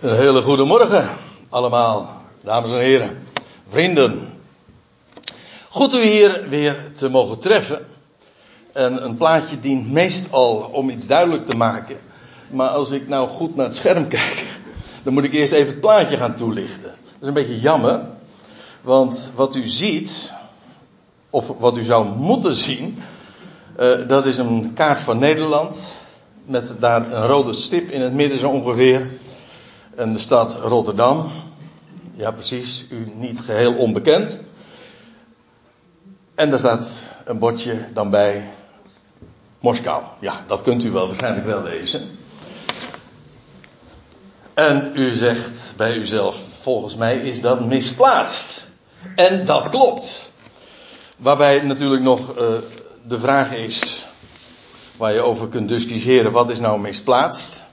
[0.00, 1.08] Een hele goede morgen
[1.48, 3.26] allemaal, dames en heren,
[3.68, 4.28] vrienden.
[5.68, 7.86] Goed u hier weer te mogen treffen.
[8.72, 11.96] En een plaatje dient meestal om iets duidelijk te maken.
[12.50, 14.44] Maar als ik nou goed naar het scherm kijk,
[15.02, 16.90] dan moet ik eerst even het plaatje gaan toelichten.
[17.02, 18.00] Dat is een beetje jammer,
[18.82, 20.32] want wat u ziet,
[21.30, 23.02] of wat u zou moeten zien,
[23.80, 26.04] uh, dat is een kaart van Nederland.
[26.44, 29.08] Met daar een rode stip in het midden zo ongeveer
[29.98, 31.30] en de stad Rotterdam.
[32.14, 34.38] Ja, precies, u niet geheel onbekend.
[36.34, 38.48] En daar staat een bordje dan bij
[39.60, 40.02] Moskou.
[40.18, 42.18] Ja, dat kunt u wel waarschijnlijk wel lezen.
[44.54, 48.66] En u zegt bij uzelf, volgens mij is dat misplaatst.
[49.14, 50.30] En dat klopt.
[51.16, 52.46] Waarbij natuurlijk nog uh,
[53.02, 54.06] de vraag is,
[54.96, 57.64] waar je over kunt discussiëren, wat is nou misplaatst?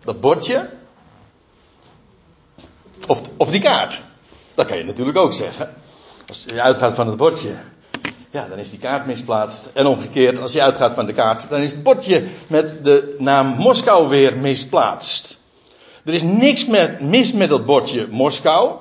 [0.00, 0.80] Dat bordje
[3.06, 4.00] of, of die kaart.
[4.54, 5.74] Dat kan je natuurlijk ook zeggen.
[6.28, 7.54] Als je uitgaat van het bordje,
[8.30, 9.70] ja, dan is die kaart misplaatst.
[9.74, 13.46] En omgekeerd, als je uitgaat van de kaart, dan is het bordje met de naam
[13.46, 15.40] Moskou weer misplaatst.
[16.04, 18.78] Er is niks met, mis met dat bordje Moskou.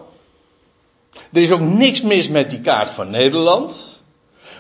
[1.32, 4.02] Er is ook niks mis met die kaart van Nederland.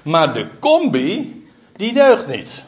[0.03, 1.43] Maar de combi,
[1.75, 2.63] die deugt niet.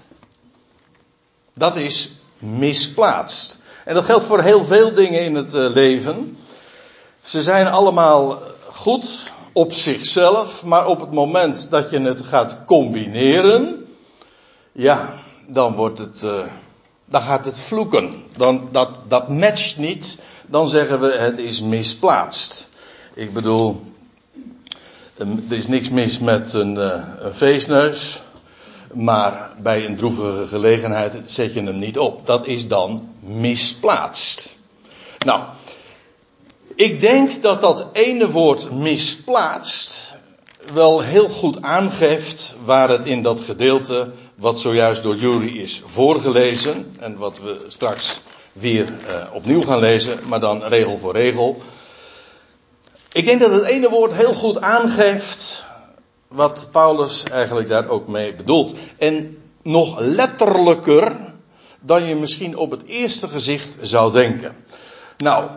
[1.53, 3.59] Dat is misplaatst.
[3.85, 6.37] En dat geldt voor heel veel dingen in het eh, leven.
[7.23, 13.85] Ze zijn allemaal goed op zichzelf, maar op het moment dat je het gaat combineren,
[14.71, 15.13] ja,
[15.47, 16.45] dan wordt het, uh,
[17.05, 18.23] dan gaat het vloeken.
[18.37, 22.69] Dan, dat, dat matcht niet, dan zeggen we het is misplaatst.
[23.13, 23.83] Ik bedoel,
[25.17, 28.21] er is niks mis met een, uh, een feestneus,
[28.93, 32.25] maar bij een droevige gelegenheid zet je hem niet op.
[32.25, 34.55] Dat is dan misplaatst.
[35.25, 35.43] Nou,
[36.75, 40.13] ik denk dat dat ene woord misplaatst
[40.73, 46.95] wel heel goed aangeeft waar het in dat gedeelte wat zojuist door Jury is voorgelezen
[46.99, 48.19] en wat we straks
[48.51, 51.61] weer uh, opnieuw gaan lezen, maar dan regel voor regel.
[53.11, 55.65] Ik denk dat het ene woord heel goed aangeeft
[56.27, 58.73] wat Paulus eigenlijk daar ook mee bedoelt.
[58.97, 61.33] En nog letterlijker
[61.79, 64.55] dan je misschien op het eerste gezicht zou denken.
[65.17, 65.49] Nou,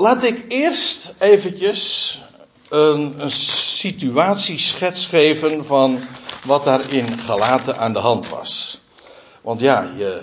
[0.00, 2.22] Laat ik eerst eventjes
[2.68, 5.98] een, een situatieschets geven van
[6.44, 8.80] wat daar in Galaten aan de hand was.
[9.40, 10.22] Want ja, je,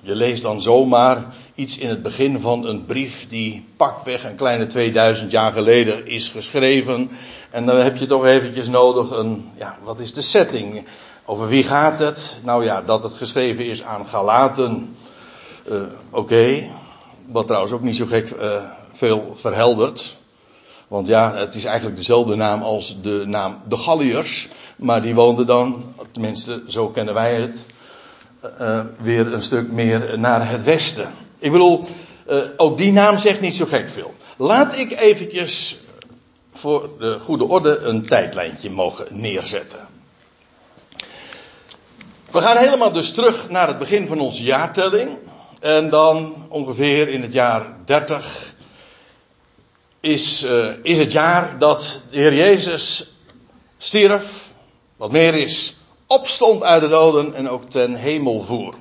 [0.00, 1.24] je leest dan zomaar
[1.54, 6.28] iets in het begin van een brief die pakweg een kleine 2000 jaar geleden is
[6.28, 7.10] geschreven.
[7.50, 10.86] En dan heb je toch eventjes nodig een, ja, wat is de setting?
[11.24, 12.38] Over wie gaat het?
[12.42, 14.96] Nou ja, dat het geschreven is aan Galaten.
[15.68, 16.70] Uh, Oké.
[17.26, 18.62] Wat trouwens ook niet zo gek uh,
[18.96, 20.16] veel verhelderd.
[20.88, 24.48] Want ja, het is eigenlijk dezelfde naam als de naam de Galliërs.
[24.76, 27.64] Maar die woonden dan, tenminste zo kennen wij het,
[28.60, 31.10] uh, weer een stuk meer naar het westen.
[31.38, 31.84] Ik bedoel,
[32.30, 34.14] uh, ook die naam zegt niet zo gek veel.
[34.36, 35.78] Laat ik eventjes
[36.52, 39.80] voor de goede orde een tijdlijntje mogen neerzetten.
[42.30, 45.18] We gaan helemaal dus terug naar het begin van onze jaartelling.
[45.60, 48.54] En dan ongeveer in het jaar 30
[50.06, 53.06] is, uh, is het jaar dat de Heer Jezus
[53.78, 54.52] stierf,
[54.96, 58.74] wat meer is, opstond uit de doden en ook ten hemel voer.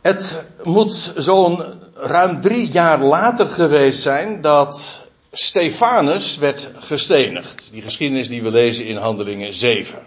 [0.00, 1.62] Het moet zo'n
[1.94, 5.02] ruim drie jaar later geweest zijn dat
[5.32, 7.68] Stefanus werd gestenigd.
[7.72, 9.98] Die geschiedenis die we lezen in Handelingen 7.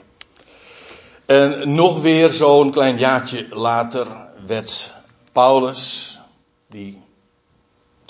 [1.26, 4.08] En nog weer zo'n klein jaartje later
[4.48, 4.94] werd
[5.32, 6.20] Paulus,
[6.70, 7.01] die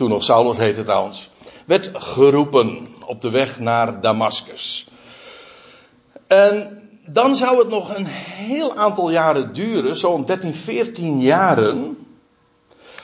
[0.01, 1.29] toen nog Saulus heette trouwens,
[1.66, 4.88] werd geroepen op de weg naar Damascus.
[6.28, 11.97] En dan zou het nog een heel aantal jaren duren, zo'n 13, 14 jaren,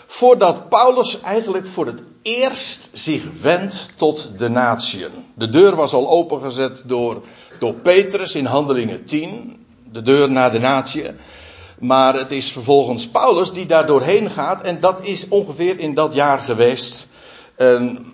[0.05, 5.11] voordat Paulus eigenlijk voor het eerst zich wendt tot de natieën.
[5.33, 7.21] De deur was al opengezet door,
[7.59, 11.17] door Petrus in Handelingen 10, de deur naar de natieën.
[11.79, 14.61] Maar het is vervolgens Paulus die daar doorheen gaat.
[14.61, 17.07] En dat is ongeveer in dat jaar geweest.
[17.55, 18.13] En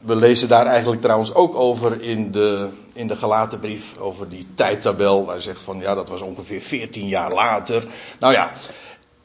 [0.00, 3.98] we lezen daar eigenlijk trouwens ook over in de, in de gelaten brief.
[3.98, 5.28] Over die tijdtabel.
[5.28, 7.84] Hij zegt van ja, dat was ongeveer 14 jaar later.
[8.18, 8.52] Nou ja,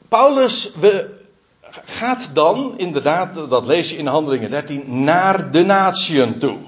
[0.08, 1.18] Paulus we,
[1.84, 6.58] gaat dan inderdaad, dat lees je in Handelingen 13, naar de natieën toe.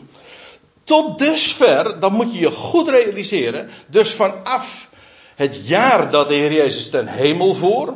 [0.84, 3.70] Tot dusver, dan moet je je goed realiseren.
[3.86, 4.79] Dus vanaf
[5.40, 7.94] het jaar dat de Heer Jezus ten hemel voer,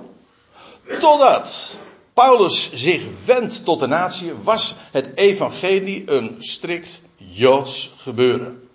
[1.00, 1.76] totdat
[2.14, 8.68] Paulus zich wendt tot de natie, was het evangelie een strikt Joods gebeuren.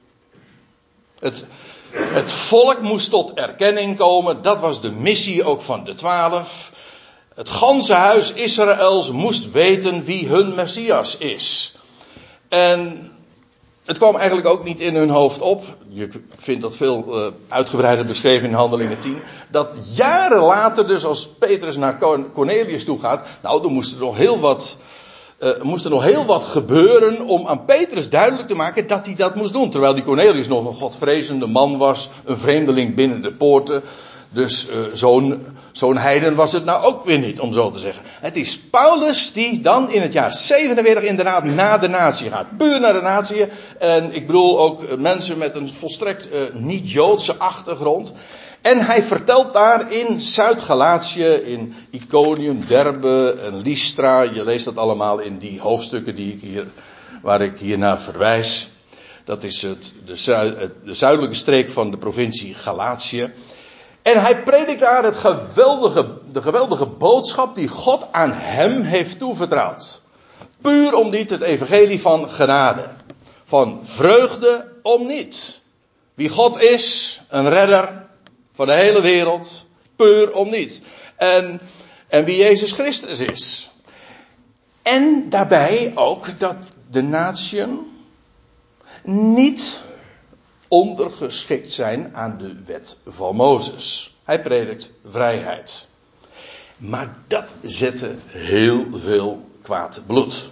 [1.20, 1.46] Het,
[1.92, 6.72] het volk moest tot erkenning komen, dat was de missie ook van de twaalf.
[7.36, 11.76] Het ganse huis Israëls moest weten wie hun Messias is.
[12.50, 13.09] En
[13.90, 15.64] het kwam eigenlijk ook niet in hun hoofd op.
[15.88, 19.18] Je vindt dat veel uh, uitgebreider beschreven in Handelingen 10.
[19.52, 21.98] Dat jaren later, dus als Petrus naar
[22.34, 23.28] Cornelius toe gaat.
[23.42, 24.78] Nou, er moest er nog heel wat.
[25.40, 29.16] Uh, moest er nog heel wat gebeuren om aan Petrus duidelijk te maken dat hij
[29.16, 29.70] dat moest doen.
[29.70, 33.84] Terwijl die Cornelius nog een godvrezende man was, een vreemdeling binnen de poorten.
[34.32, 34.76] Dus uh,
[35.72, 38.04] zo'n heiden was het nou ook weer niet, om zo te zeggen.
[38.06, 42.58] Het is Paulus die dan in het jaar 47 inderdaad naar de natie gaat.
[42.58, 43.46] Puur naar de natie.
[43.80, 48.14] En ik bedoel ook mensen met een volstrekt uh, niet-Joodse achtergrond.
[48.62, 54.22] En hij vertelt daar in Zuid-Galatië, in Iconium, Derbe en Lystra.
[54.22, 56.68] Je leest dat allemaal in die hoofdstukken die ik hier,
[57.22, 58.70] waar ik hier naar verwijs.
[59.26, 63.32] Dat is het, de, zuid, de zuidelijke streek van de provincie Galatië.
[64.10, 70.02] En hij predikt daar het geweldige, de geweldige boodschap die God aan hem heeft toevertrouwd.
[70.62, 72.88] Puur om niet het evangelie van genade.
[73.44, 75.62] Van vreugde om niet.
[76.14, 78.06] Wie God is, een redder
[78.54, 79.66] van de hele wereld,
[79.96, 80.82] puur om niet.
[81.16, 81.62] En,
[82.08, 83.72] en wie Jezus Christus is.
[84.82, 86.56] En daarbij ook dat
[86.92, 87.80] de natieën
[89.04, 89.82] niet
[90.70, 94.16] ondergeschikt zijn aan de wet van Mozes.
[94.24, 95.88] Hij predikt vrijheid.
[96.78, 100.50] Maar dat zette heel veel kwaad bloed.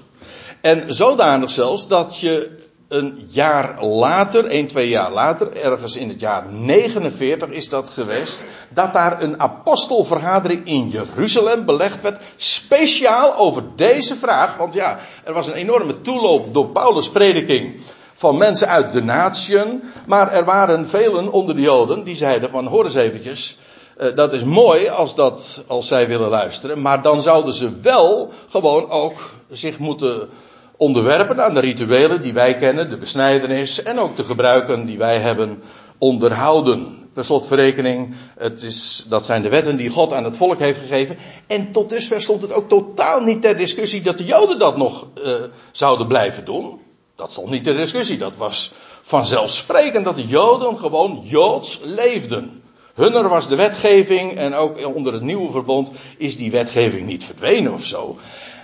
[0.61, 6.19] En zodanig zelfs dat je een jaar later, een, twee jaar later, ergens in het
[6.19, 13.63] jaar 49 is dat geweest, dat daar een apostelvergadering in Jeruzalem belegd werd, speciaal over
[13.75, 17.81] deze vraag, want ja, er was een enorme toeloop door Paulus' prediking
[18.17, 19.83] van mensen uit de natieën.
[20.07, 23.57] Maar er waren velen onder de Joden die zeiden van hoor eens eventjes.
[23.97, 26.81] Uh, dat is mooi als, dat, als zij willen luisteren.
[26.81, 30.29] Maar dan zouden ze wel gewoon ook zich moeten
[30.77, 32.89] onderwerpen aan de rituelen die wij kennen.
[32.89, 35.61] De besnijdenis en ook de gebruiken die wij hebben
[35.97, 36.95] onderhouden.
[37.13, 41.17] Per slotverrekening, het is, dat zijn de wetten die God aan het volk heeft gegeven.
[41.47, 45.07] En tot dusver stond het ook totaal niet ter discussie dat de Joden dat nog
[45.25, 45.33] uh,
[45.71, 46.79] zouden blijven doen.
[47.17, 48.17] Dat stond niet ter discussie.
[48.17, 48.71] Dat was
[49.01, 52.61] vanzelfsprekend dat de Joden gewoon Joods leefden.
[52.93, 57.73] Hunner was de wetgeving en ook onder het nieuwe verbond is die wetgeving niet verdwenen
[57.73, 58.17] of zo.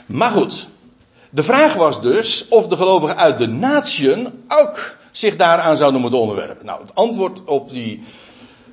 [0.05, 0.67] Maar goed,
[1.29, 6.19] de vraag was dus of de gelovigen uit de natieën ook zich daaraan zouden moeten
[6.19, 6.65] onderwerpen.
[6.65, 8.03] Nou, het antwoord op die,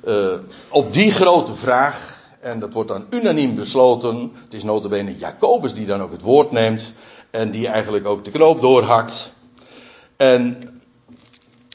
[0.07, 0.33] uh,
[0.69, 5.85] op die grote vraag, en dat wordt dan unaniem besloten, het is notabene Jacobus die
[5.85, 6.93] dan ook het woord neemt
[7.29, 9.33] en die eigenlijk ook de knoop doorhakt.
[10.21, 10.69] En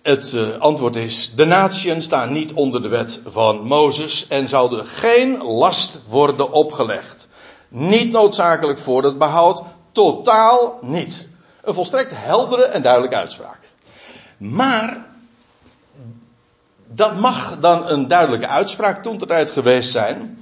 [0.02, 4.86] het uh, antwoord is: de natieën staan niet onder de wet van Mozes en zouden
[4.86, 7.28] geen last worden opgelegd.
[7.68, 9.62] Niet noodzakelijk voor het behoud,
[9.92, 11.26] totaal niet.
[11.62, 13.58] Een volstrekt heldere en duidelijke uitspraak.
[14.36, 15.06] Maar
[16.86, 20.38] dat mag dan een duidelijke uitspraak toen tijd geweest zijn.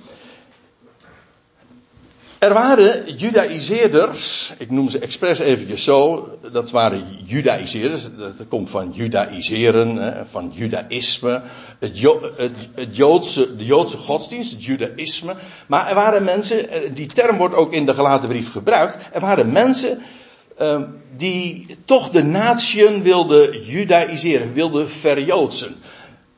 [2.44, 8.90] Er waren judaïseerders, ik noem ze expres eventjes zo, dat waren judaïseerders, dat komt van
[8.94, 11.42] judaïseren, van judaïsme,
[11.78, 12.00] het,
[12.74, 15.34] het, Joodse, de Joodse godsdienst, het judaïsme.
[15.66, 19.20] Maar er waren mensen, eh, die term wordt ook in de gelaten brief gebruikt, er
[19.20, 20.02] waren mensen
[20.60, 20.80] uh,
[21.16, 25.76] die toch de natieën wilden judaïseren, wilden verjoodsen.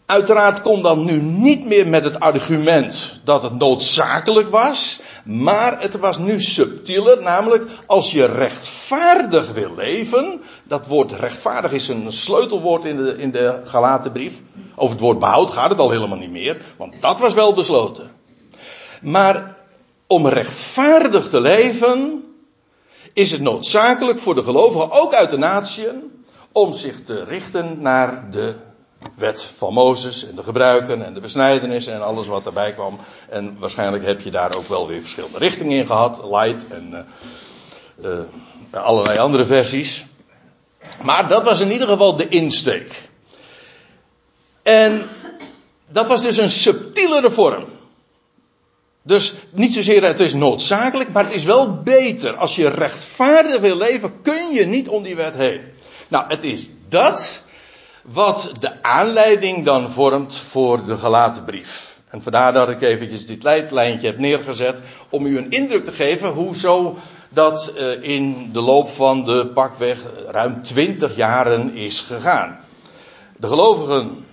[0.07, 5.01] Uiteraard kon dan nu niet meer met het argument dat het noodzakelijk was.
[5.27, 10.43] Maar het was nu subtieler, namelijk als je rechtvaardig wil leven.
[10.63, 14.41] Dat woord rechtvaardig is een sleutelwoord in de, in de Galatenbrief.
[14.75, 18.11] Over het woord behoud gaat het al helemaal niet meer, want dat was wel besloten.
[19.01, 19.57] Maar
[20.07, 22.25] om rechtvaardig te leven,
[23.13, 28.31] is het noodzakelijk voor de gelovigen, ook uit de natieën, om zich te richten naar
[28.31, 28.55] de
[29.15, 32.99] wet van Mozes en de gebruiken en de besnijdenis en alles wat erbij kwam.
[33.29, 37.07] En waarschijnlijk heb je daar ook wel weer verschillende richtingen in gehad, light en
[38.05, 40.05] uh, uh, allerlei andere versies.
[41.03, 43.09] Maar dat was in ieder geval de insteek.
[44.63, 45.03] En
[45.89, 47.65] dat was dus een subtielere vorm.
[49.03, 52.35] Dus niet zozeer het is noodzakelijk, maar het is wel beter.
[52.35, 55.61] Als je rechtvaardig wil leven, kun je niet om die wet heen.
[56.09, 57.43] Nou, het is dat
[58.13, 62.01] wat de aanleiding dan vormt voor de gelaten brief.
[62.09, 66.33] En vandaar dat ik eventjes dit leidlijntje heb neergezet om u een indruk te geven
[66.33, 66.97] hoe zo
[67.29, 72.61] dat uh, in de loop van de pakweg ruim 20 jaren is gegaan.
[73.37, 74.27] De gelovigen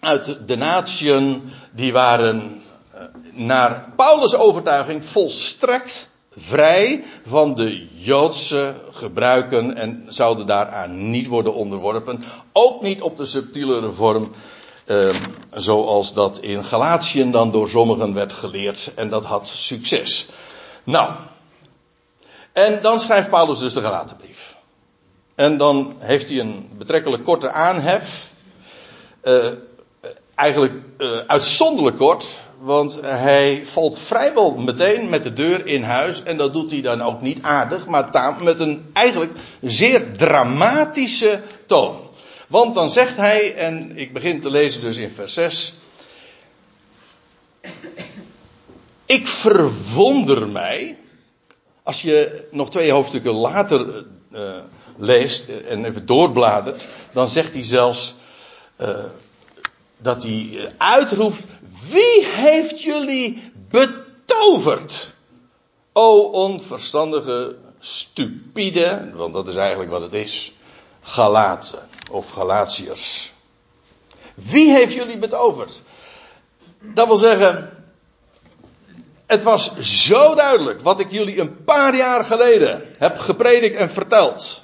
[0.00, 2.62] uit de natieën die waren
[2.94, 3.00] uh,
[3.32, 12.24] naar Paulus' overtuiging volstrekt vrij van de Joodse gebruiken en zouden daaraan niet worden onderworpen.
[12.52, 14.32] Ook niet op de subtielere vorm
[14.86, 15.10] uh,
[15.54, 20.28] zoals dat in Galatiën dan door sommigen werd geleerd en dat had succes.
[20.84, 21.12] Nou,
[22.52, 24.56] en dan schrijft Paulus dus de Galatenbrief.
[25.34, 28.32] En dan heeft hij een betrekkelijk korte aanhef.
[29.22, 29.46] Uh,
[30.34, 32.28] eigenlijk uh, uitzonderlijk kort,
[32.60, 36.22] want hij valt vrijwel meteen met de deur in huis.
[36.22, 42.08] En dat doet hij dan ook niet aardig, maar met een eigenlijk zeer dramatische toon.
[42.46, 45.74] Want dan zegt hij, en ik begin te lezen dus in vers 6.
[49.06, 50.98] Ik verwonder mij.
[51.82, 54.58] Als je nog twee hoofdstukken later uh,
[54.96, 58.14] leest en even doorbladert, dan zegt hij zelfs
[58.80, 58.88] uh,
[59.96, 61.38] dat hij uitroept:
[61.88, 65.12] Wie heeft jullie betoverd?
[65.92, 70.54] O onverstandige, stupide, want dat is eigenlijk wat het is,
[71.00, 73.32] Galaten of Galatiërs.
[74.34, 75.82] Wie heeft jullie betoverd?
[76.80, 77.84] Dat wil zeggen,
[79.26, 84.62] het was zo duidelijk wat ik jullie een paar jaar geleden heb gepredikt en verteld.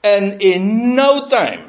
[0.00, 1.64] En in no time,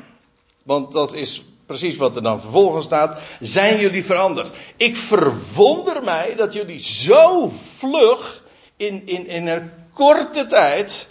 [0.64, 1.44] want dat is
[1.80, 4.52] precies wat er dan vervolgens staat, zijn jullie veranderd.
[4.78, 8.44] Ik verwonder mij dat jullie zo vlug
[8.78, 11.08] in, in, in een korte tijd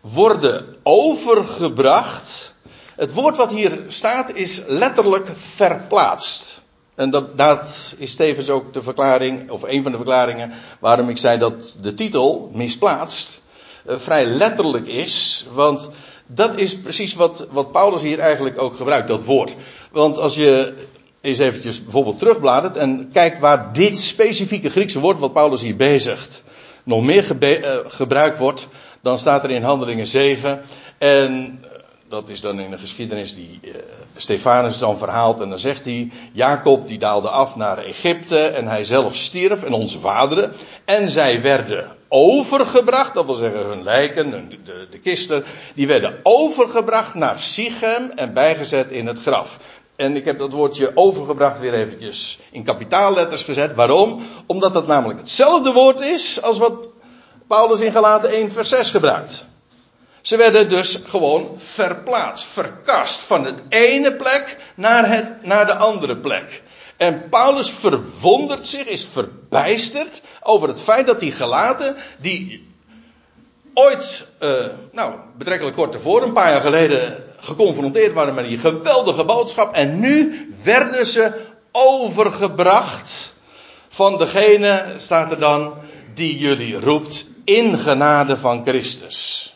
[0.00, 2.54] worden overgebracht.
[2.96, 6.60] Het woord wat hier staat is letterlijk verplaatst.
[6.94, 11.18] En dat, dat, is tevens ook de verklaring, of een van de verklaringen, waarom ik
[11.18, 13.40] zei dat de titel, misplaatst,
[13.86, 15.46] uh, vrij letterlijk is.
[15.52, 15.90] Want
[16.26, 19.56] dat is precies wat, wat Paulus hier eigenlijk ook gebruikt, dat woord.
[19.90, 20.74] Want als je
[21.20, 26.44] eens eventjes bijvoorbeeld terugbladert en kijkt waar dit specifieke Griekse woord wat Paulus hier bezigt
[26.86, 28.68] nog meer uh, gebruikt wordt,
[29.00, 30.60] dan staat er in Handelingen 7
[30.98, 31.60] en
[32.08, 33.74] dat is dan in de geschiedenis die uh,
[34.16, 35.40] Stefanus dan verhaalt.
[35.40, 39.72] En dan zegt hij, Jacob die daalde af naar Egypte en hij zelf stierf en
[39.72, 40.52] onze vaderen.
[40.84, 46.20] En zij werden overgebracht, dat wil zeggen hun lijken, de, de, de kisten, die werden
[46.22, 49.58] overgebracht naar Sichem en bijgezet in het graf.
[49.96, 53.74] En ik heb dat woordje overgebracht weer eventjes in kapitaalletters gezet.
[53.74, 54.22] Waarom?
[54.46, 56.88] Omdat dat namelijk hetzelfde woord is als wat
[57.46, 59.46] Paulus in Galaten 1 vers 6 gebruikt.
[60.20, 66.16] Ze werden dus gewoon verplaatst, verkast van het ene plek naar, het, naar de andere
[66.16, 66.62] plek.
[66.96, 72.68] En Paulus verwondert zich, is verbijsterd over het feit dat die gelaten, die
[73.74, 79.24] ooit, uh, nou, betrekkelijk kort tevoren, een paar jaar geleden, geconfronteerd waren met die geweldige
[79.24, 79.74] boodschap.
[79.74, 81.32] En nu werden ze
[81.72, 83.34] overgebracht
[83.88, 85.74] van degene, staat er dan,
[86.14, 89.50] die jullie roept in genade van Christus.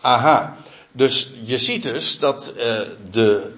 [0.00, 0.56] Aha,
[0.92, 2.80] dus je ziet dus dat uh,
[3.10, 3.52] de,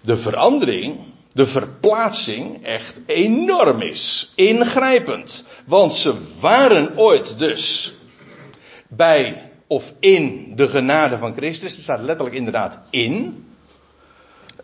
[0.00, 0.98] de verandering,
[1.32, 4.32] de verplaatsing echt enorm is.
[4.34, 5.44] Ingrijpend.
[5.66, 7.94] Want ze waren ooit dus
[8.88, 11.76] bij of in de genade van Christus.
[11.76, 13.44] Er staat letterlijk inderdaad in.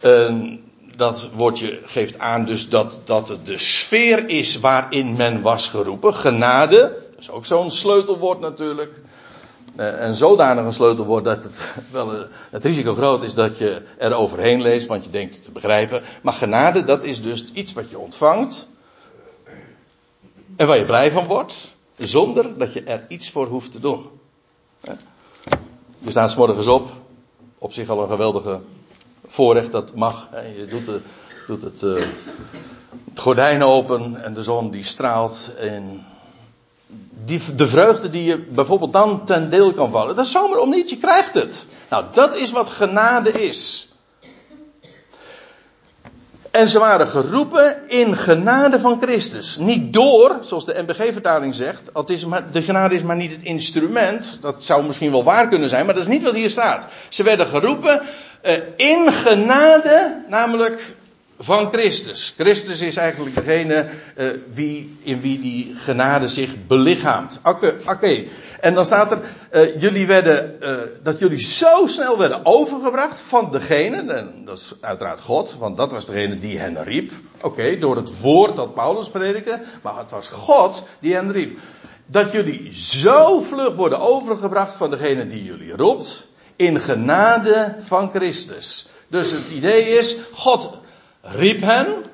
[0.02, 0.58] Uh,
[0.96, 6.14] dat woordje geeft aan dus dat, dat het de sfeer is waarin men was geroepen.
[6.14, 6.78] Genade,
[7.10, 9.00] dat is ook zo'n sleutelwoord natuurlijk.
[9.76, 13.82] Uh, en zodanig een sleutelwoord dat het wel uh, het risico groot is dat je
[13.98, 16.02] er overheen leest, want je denkt het te begrijpen.
[16.22, 18.66] Maar genade, dat is dus iets wat je ontvangt.
[20.56, 24.19] En waar je blij van wordt, zonder dat je er iets voor hoeft te doen.
[25.98, 26.88] Je staat s morgens op,
[27.58, 28.60] op zich al een geweldige
[29.26, 30.28] voorrecht, dat mag.
[30.56, 31.00] Je doet, de,
[31.46, 31.94] doet het, uh,
[33.08, 35.50] het gordijn open en de zon die straalt.
[35.58, 36.06] En
[37.24, 40.16] die, de vreugde die je bijvoorbeeld dan ten deel kan vallen.
[40.16, 41.66] Dat is zomaar om niet, je krijgt het.
[41.90, 43.89] Nou, dat is wat genade is.
[46.50, 49.56] En ze waren geroepen in genade van Christus.
[49.56, 51.82] Niet door, zoals de NBG-vertaling zegt.
[51.92, 54.38] Het is maar, de genade is maar niet het instrument.
[54.40, 56.86] Dat zou misschien wel waar kunnen zijn, maar dat is niet wat hier staat.
[57.08, 58.02] Ze werden geroepen
[58.46, 60.94] uh, in genade, namelijk
[61.38, 62.34] van Christus.
[62.36, 67.40] Christus is eigenlijk degene uh, wie, in wie die genade zich belichaamt.
[67.44, 68.28] Oké, okay.
[68.60, 69.20] En dan staat er,
[69.52, 74.72] uh, jullie werden, uh, dat jullie zo snel werden overgebracht van degene, en dat is
[74.80, 77.12] uiteraard God, want dat was degene die hen riep.
[77.40, 81.58] Oké, door het woord dat Paulus predikte, maar het was God die hen riep.
[82.06, 88.88] Dat jullie zo vlug worden overgebracht van degene die jullie roept, in genade van Christus.
[89.08, 90.70] Dus het idee is, God
[91.20, 92.04] riep hen,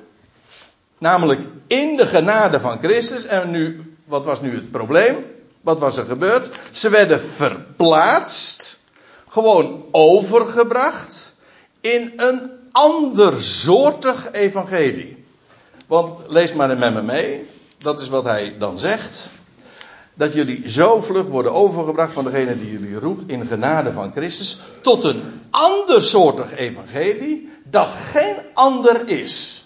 [0.97, 3.25] namelijk in de genade van Christus.
[3.25, 5.25] En nu, wat was nu het probleem?
[5.67, 6.49] Wat was er gebeurd?
[6.71, 8.79] Ze werden verplaatst,
[9.29, 11.33] gewoon overgebracht
[11.81, 15.25] in een andersoortig evangelie.
[15.87, 19.29] Want lees maar met me mee, dat is wat hij dan zegt.
[20.13, 24.59] Dat jullie zo vlug worden overgebracht van degene die jullie roept in genade van Christus
[24.81, 29.65] tot een andersoortig evangelie dat geen ander is.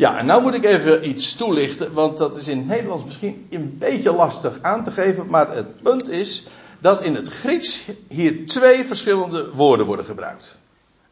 [0.00, 3.46] Ja, en nou moet ik even iets toelichten, want dat is in het Nederlands misschien
[3.50, 6.46] een beetje lastig aan te geven, maar het punt is
[6.78, 10.58] dat in het Grieks hier twee verschillende woorden worden gebruikt.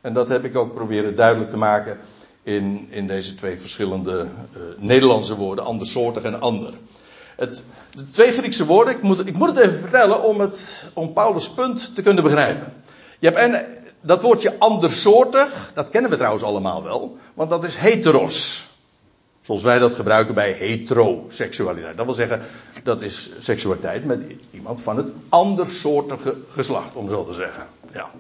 [0.01, 1.99] En dat heb ik ook proberen duidelijk te maken
[2.43, 6.73] in, in deze twee verschillende uh, Nederlandse woorden, andersoortig en ander.
[7.37, 11.13] Het, de twee Griekse woorden, ik moet, ik moet het even vertellen om, het, om
[11.13, 12.73] Paulus' punt te kunnen begrijpen.
[13.19, 13.65] Je hebt een,
[14.01, 18.69] dat woordje andersoortig, dat kennen we trouwens allemaal wel, want dat is heteros.
[19.49, 21.97] Zoals wij dat gebruiken bij heteroseksualiteit.
[21.97, 22.43] Dat wil zeggen,
[22.83, 27.67] dat is seksualiteit met iemand van het andersoortige geslacht, om zo te zeggen.
[27.93, 28.11] Ja.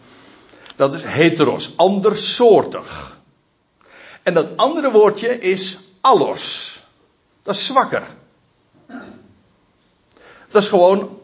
[0.77, 3.19] Dat is heteros, andersoortig.
[4.23, 6.81] En dat andere woordje is allos.
[7.43, 8.07] Dat is zwakker.
[10.51, 11.21] Dat is gewoon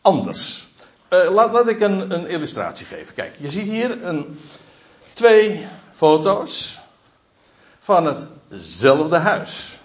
[0.00, 0.66] anders.
[1.08, 3.14] Laat, laat, ik een, een, illustratie geven.
[3.14, 4.40] Kijk, je ziet hier een,
[5.12, 6.78] twee foto's
[7.86, 9.78] van hetzelfde huis.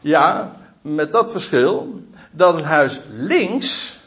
[0.00, 3.98] Ja, met dat verschil dat het huis links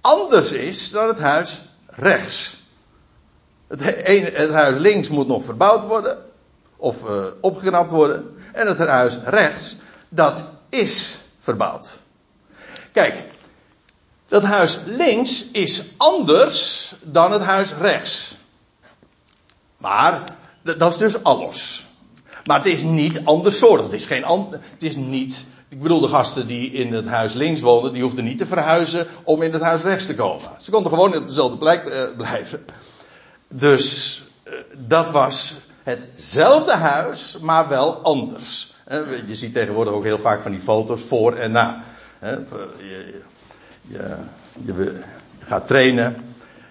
[0.00, 2.56] anders is dan het huis rechts.
[3.66, 6.18] Het, ene, het huis links moet nog verbouwd worden
[6.76, 9.76] of uh, opgeknapt worden en het huis rechts
[10.08, 11.90] dat is verbouwd.
[12.92, 13.24] Kijk,
[14.28, 18.36] dat huis links is anders dan het huis rechts.
[19.76, 20.24] Maar
[20.62, 21.88] dat is dus alles.
[22.44, 23.84] Maar het is niet andersoortig.
[23.84, 25.44] Het is geen het is niet.
[25.68, 29.06] Ik bedoel, de gasten die in het huis links woonden, die hoefden niet te verhuizen
[29.24, 30.48] om in het huis rechts te komen.
[30.60, 32.64] Ze konden gewoon op dezelfde plek uh, blijven.
[33.48, 38.74] Dus uh, dat was hetzelfde huis, maar wel anders.
[39.26, 41.82] Je ziet tegenwoordig ook heel vaak van die foto's voor en na.
[42.20, 43.22] Je,
[43.86, 44.14] je,
[44.64, 45.02] je
[45.38, 46.24] gaat trainen.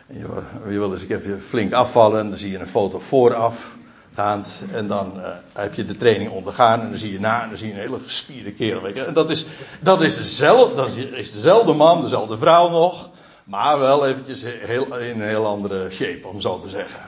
[0.08, 2.29] Je wil eens even flink afvallen.
[2.29, 3.77] Dan zie je een foto vooraf.
[4.13, 6.82] Gaand, en dan uh, heb je de training ondergaan.
[6.82, 7.43] En dan zie je na.
[7.43, 8.82] En dan zie je een hele gespierde kerel.
[8.82, 9.06] Weet.
[9.06, 9.45] En dat is,
[9.80, 13.10] dat, is dezelfde, dat is dezelfde man, dezelfde vrouw nog.
[13.43, 17.02] Maar wel eventjes heel, in een heel andere shape, om zo te zeggen.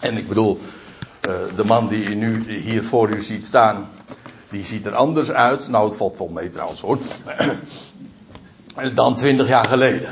[0.00, 0.60] En ik bedoel,
[1.28, 3.88] uh, de man die je nu hier voor u ziet staan.
[4.50, 5.68] Die ziet er anders uit.
[5.68, 6.98] Nou, het valt wel mee trouwens hoor.
[8.94, 10.08] dan twintig jaar geleden.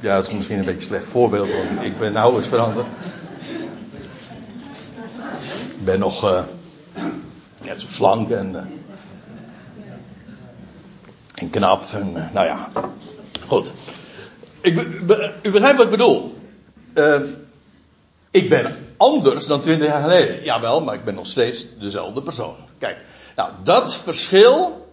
[0.00, 2.86] Ja, dat is misschien een beetje een slecht voorbeeld, want ik ben nauwelijks veranderd.
[5.78, 6.42] Ik ben nog uh,
[7.62, 8.62] net zo slank en, uh,
[11.34, 11.84] en knap.
[11.92, 12.70] En, uh, nou ja,
[13.46, 13.72] goed.
[14.60, 14.80] Ik,
[15.42, 16.38] u begrijpt wat ik bedoel.
[18.30, 20.44] ik ben anders dan twintig jaar geleden.
[20.44, 22.56] Jawel, maar ik ben nog steeds dezelfde persoon.
[22.78, 22.98] Kijk,
[23.36, 24.86] nou dat verschil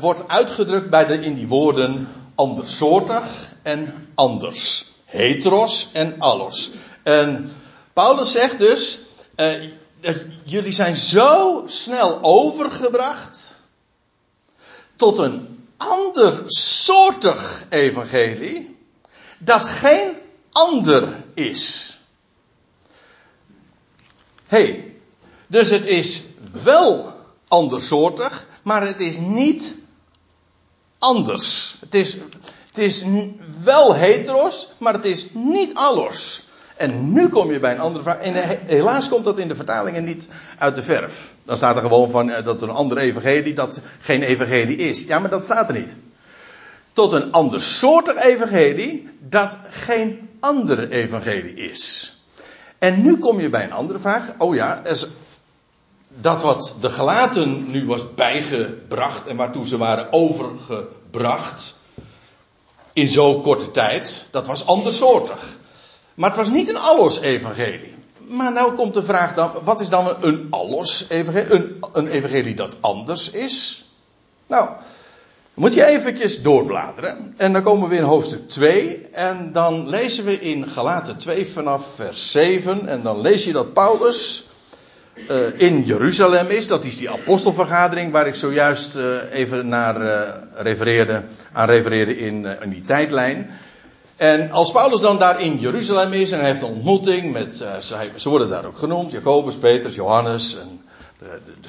[0.00, 4.90] wordt uitgedrukt bij de, in die woorden andersoortig en anders.
[5.04, 6.70] Heteros en allos.
[7.02, 7.50] En
[7.92, 9.00] Paulus zegt dus,
[9.40, 9.70] uh,
[10.00, 13.60] dat jullie zijn zo snel overgebracht
[14.96, 18.76] tot een andersoortig evangelie,
[19.38, 20.16] dat geen
[20.52, 21.92] ander is.
[24.46, 24.96] hey,
[25.46, 26.22] dus het is
[26.62, 27.16] wel
[27.48, 29.76] andersoortig, maar het is niet
[30.98, 31.76] anders.
[31.80, 32.16] Het is,
[32.66, 33.04] het is
[33.62, 36.47] wel heteros, maar het is niet allos.
[36.78, 38.18] En nu kom je bij een andere vraag.
[38.18, 41.32] En helaas komt dat in de vertalingen niet uit de verf.
[41.44, 45.04] Dan staat er gewoon van eh, dat een andere evangelie dat geen evangelie is.
[45.04, 45.96] Ja, maar dat staat er niet.
[46.92, 52.12] Tot een andersoortig evangelie dat geen andere evangelie is.
[52.78, 54.34] En nu kom je bij een andere vraag.
[54.38, 54.82] Oh ja,
[56.20, 61.74] dat wat de gelaten nu was bijgebracht en waartoe ze waren overgebracht
[62.92, 65.56] in zo'n korte tijd, dat was andersoortig.
[66.18, 67.94] Maar het was niet een allos-evangelie.
[68.18, 71.52] Maar nou komt de vraag dan, wat is dan een allos-evangelie?
[71.52, 73.84] Een, een evangelie dat anders is?
[74.46, 74.68] Nou,
[75.54, 77.34] moet je eventjes doorbladeren.
[77.36, 79.08] En dan komen we in hoofdstuk 2.
[79.12, 82.88] En dan lezen we in Galaten 2 vanaf vers 7.
[82.88, 84.46] En dan lees je dat Paulus
[85.30, 86.66] uh, in Jeruzalem is.
[86.66, 90.20] Dat is die apostelvergadering waar ik zojuist uh, even naar uh,
[90.54, 93.50] refereerde, aan refereerde in, in die tijdlijn.
[94.18, 98.10] En als Paulus dan daar in Jeruzalem is en hij heeft een ontmoeting met, ze,
[98.16, 100.80] ze worden daar ook genoemd, Jacobus, Petrus, Johannes en
[101.18, 101.68] de, de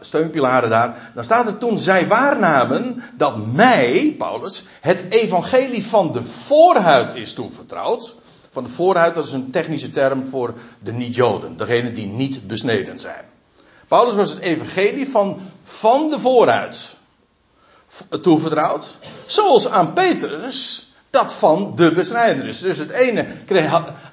[0.00, 6.24] steunpilaren, daar, dan staat er toen zij waarnamen dat mij, Paulus, het evangelie van de
[6.24, 8.16] voorhuid is toevertrouwd.
[8.50, 13.00] Van de voorhuid, dat is een technische term voor de niet-Joden, degene die niet besneden
[13.00, 13.24] zijn.
[13.88, 16.96] Paulus was het evangelie van, van de voorhuid
[18.20, 22.60] toevertrouwd, zoals aan Petrus dat van de besnijdenis.
[22.60, 23.26] Dus het ene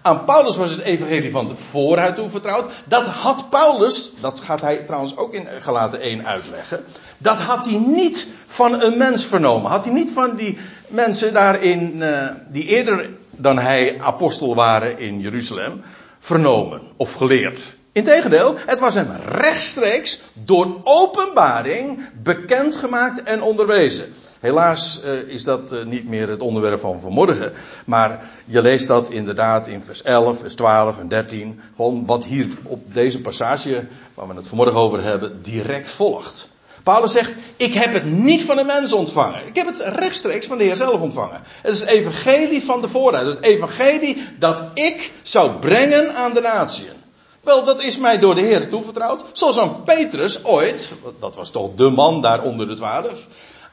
[0.01, 2.71] aan Paulus was het evangelie van de vooruit toevertrouwd.
[2.85, 6.83] Dat had Paulus, dat gaat hij trouwens ook in Galaten 1 uitleggen.
[7.17, 9.71] Dat had hij niet van een mens vernomen.
[9.71, 10.57] Had hij niet van die
[10.87, 15.81] mensen daarin, uh, die eerder dan hij apostel waren in Jeruzalem,
[16.19, 17.59] vernomen of geleerd.
[17.91, 24.13] Integendeel, het was hem rechtstreeks door openbaring bekendgemaakt en onderwezen.
[24.39, 27.53] Helaas uh, is dat uh, niet meer het onderwerp van vanmorgen.
[27.85, 31.59] Maar je leest dat inderdaad in vers 11, vers 12 en 13.
[31.75, 36.49] Gewoon wat hier op deze passage, waar we het vanmorgen over hebben, direct volgt.
[36.83, 39.47] Paulus zegt, ik heb het niet van de mens ontvangen.
[39.47, 41.41] Ik heb het rechtstreeks van de Heer zelf ontvangen.
[41.61, 43.27] Het is het evangelie van de vooruit.
[43.27, 46.95] Het evangelie dat ik zou brengen aan de natieën.
[47.43, 49.23] Wel, dat is mij door de Heer toevertrouwd.
[49.31, 53.27] Zoals aan Petrus ooit, dat was toch de man daar onder de twaalf.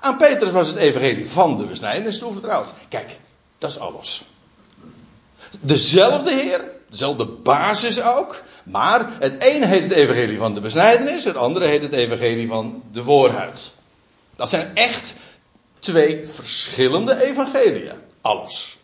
[0.05, 2.73] Aan Petrus was het evangelie van de besnijdenis toevertrouwd.
[2.89, 3.17] Kijk,
[3.59, 4.25] dat is alles.
[5.61, 8.43] Dezelfde Heer, dezelfde basis ook.
[8.65, 12.83] Maar het ene heet het evangelie van de besnijdenis, het andere heet het evangelie van
[12.93, 13.73] de voorhuid.
[14.37, 15.15] Dat zijn echt
[15.79, 17.95] twee verschillende evangeliën.
[18.21, 18.77] Alles.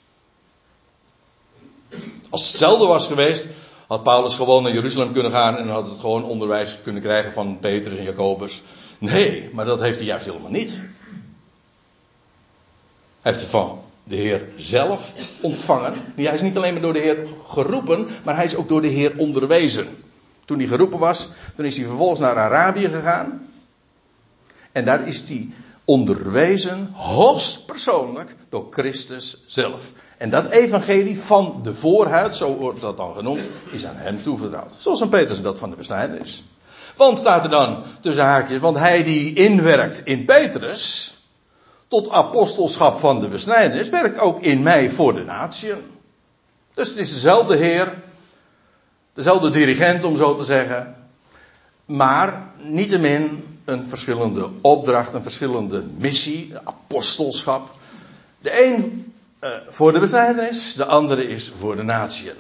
[2.31, 3.47] Als het hetzelfde was geweest,
[3.87, 7.59] had Paulus gewoon naar Jeruzalem kunnen gaan en had het gewoon onderwijs kunnen krijgen van
[7.59, 8.63] Petrus en Jacobus.
[8.99, 10.81] Nee, maar dat heeft hij juist helemaal niet.
[13.21, 13.51] Hij heeft
[14.05, 15.95] de Heer zelf ontvangen.
[16.15, 18.89] Hij is niet alleen maar door de Heer geroepen, maar hij is ook door de
[18.89, 19.89] Heer onderwezen.
[20.45, 23.49] Toen hij geroepen was, toen is hij vervolgens naar Arabië gegaan.
[24.73, 25.49] En daar is hij
[25.85, 29.93] onderwezen, hoogstpersoonlijk, door Christus zelf.
[30.17, 34.75] En dat evangelie van de voorhuid, zo wordt dat dan genoemd, is aan hem toevertrouwd.
[34.79, 36.45] Zoals een Petrus dat van de besnijder is.
[36.97, 41.10] Want staat er dan tussen haakjes, want hij die inwerkt in Petrus,
[41.91, 45.79] tot apostelschap van de besnijdenis, werkt ook in mij voor de natieën.
[46.75, 48.03] Dus het is dezelfde Heer,
[49.13, 50.97] dezelfde dirigent om zo te zeggen,
[51.85, 57.71] maar niettemin een verschillende opdracht, een verschillende missie, apostelschap.
[58.41, 62.37] De een uh, voor de besnijdenis, de andere is voor de natieën.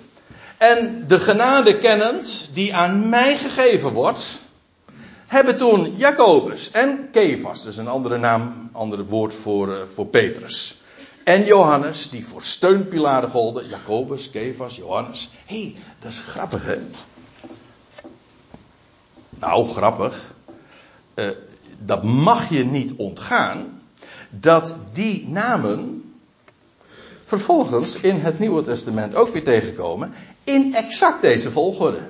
[0.58, 4.39] En de genade kennend die aan mij gegeven wordt,
[5.31, 10.81] hebben toen Jacobus en Kefas, dus een andere naam, andere woord voor, uh, voor Petrus.
[11.25, 13.69] En Johannes, die voor steunpilaren golden.
[13.69, 15.31] Jacobus, Kefas, Johannes.
[15.47, 16.79] Hé, hey, dat is grappig hè.
[19.29, 20.35] Nou, grappig.
[21.14, 21.31] Uh,
[21.79, 23.83] dat mag je niet ontgaan.
[24.31, 26.12] Dat die namen
[27.25, 30.12] vervolgens in het Nieuwe Testament ook weer tegenkomen.
[30.45, 32.01] In exact deze volgorde.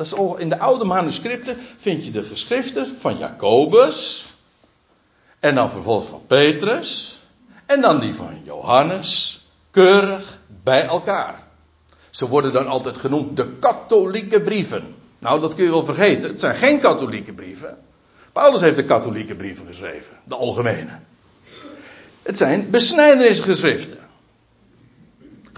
[0.00, 4.24] Dat is in de oude manuscripten vind je de geschriften van Jacobus.
[5.40, 7.22] En dan vervolgens van Petrus.
[7.66, 9.42] En dan die van Johannes.
[9.70, 11.42] Keurig bij elkaar.
[12.10, 14.94] Ze worden dan altijd genoemd de katholieke brieven.
[15.18, 16.30] Nou, dat kun je wel vergeten.
[16.30, 17.78] Het zijn geen katholieke brieven.
[18.32, 20.16] Paulus heeft de katholieke brieven geschreven.
[20.24, 20.98] De algemene.
[22.22, 24.00] Het zijn besnijdenisgeschriften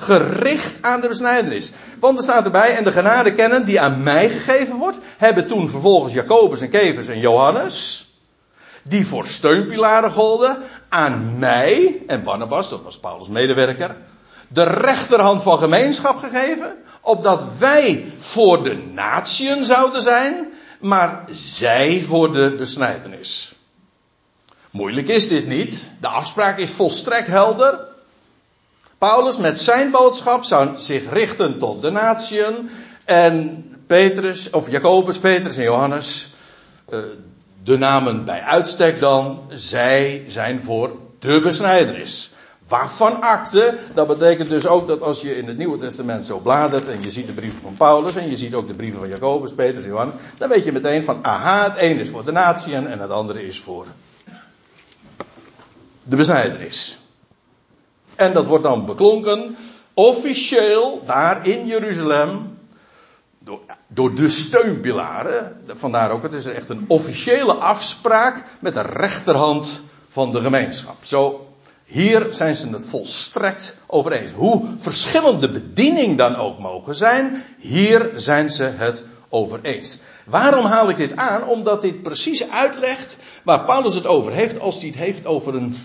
[0.03, 1.73] gericht aan de besnijdenis.
[2.03, 5.71] Want er staat erbij, en de genade kennen die aan mij gegeven wordt, hebben toen
[5.71, 8.07] vervolgens Jacobus en Kevers en Johannes,
[8.83, 13.97] die voor steunpilaren golden, aan mij, en Barnabas, dat was Paulus' medewerker,
[14.49, 22.33] de rechterhand van gemeenschap gegeven, opdat wij voor de natieën zouden zijn, maar zij voor
[22.33, 23.55] de besnijdenis.
[24.71, 25.91] Moeilijk is dit niet.
[26.01, 27.92] De afspraak is volstrekt helder.
[29.09, 32.71] Paulus met zijn boodschap zou zich richten tot de natieën.
[33.05, 36.33] En Petrus, of Jacobus, Petrus en Johannes,
[36.89, 36.99] eh,
[37.63, 42.33] de namen bij uitstek dan, zij zijn voor de besnijdenis.
[42.69, 46.89] Waarvan akte, dat betekent dus ook dat als je in het Nieuwe Testament zo bladert
[46.89, 49.53] en je ziet de brieven van Paulus en je ziet ook de brieven van Jacobus,
[49.53, 52.87] Petrus en Johannes, dan weet je meteen van, aha, het een is voor de natieën
[52.87, 53.87] en het andere is voor
[56.03, 57.02] de besnijdenis.
[58.23, 59.57] En dat wordt dan beklonken
[59.95, 62.59] officieel daar in Jeruzalem
[63.39, 65.63] door, door de steunpilaren.
[65.67, 70.97] Vandaar ook, het is echt een officiële afspraak met de rechterhand van de gemeenschap.
[71.01, 71.47] Zo,
[71.85, 74.33] hier zijn ze het volstrekt over eens.
[74.33, 79.99] Hoe verschillend de bediening dan ook mogen zijn, hier zijn ze het over eens.
[80.27, 81.49] Waarom haal ik dit aan?
[81.49, 85.77] Omdat dit precies uitlegt waar Paulus het over heeft als hij het heeft over een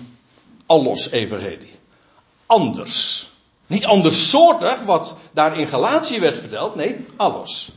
[0.66, 1.77] allos-evangelie.
[2.48, 3.30] Anders.
[3.68, 7.72] Niet andersoortig wat daar in Galatië werd verteld, nee, alles.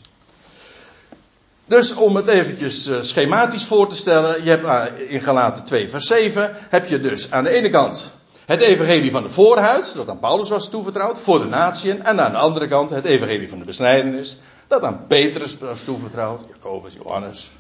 [1.65, 5.89] Dus om het eventjes eh, schematisch voor te stellen, je hebt eh, in Galaten 2
[5.89, 8.13] vers 7, heb je dus aan de ene kant
[8.47, 12.33] het evangelie van de voorhuid, dat aan Paulus was toevertrouwd, voor de natieën, en aan
[12.33, 17.51] de andere kant het evangelie van de besnijdenis, dat aan Petrus was toevertrouwd, Jacobus, Johannes,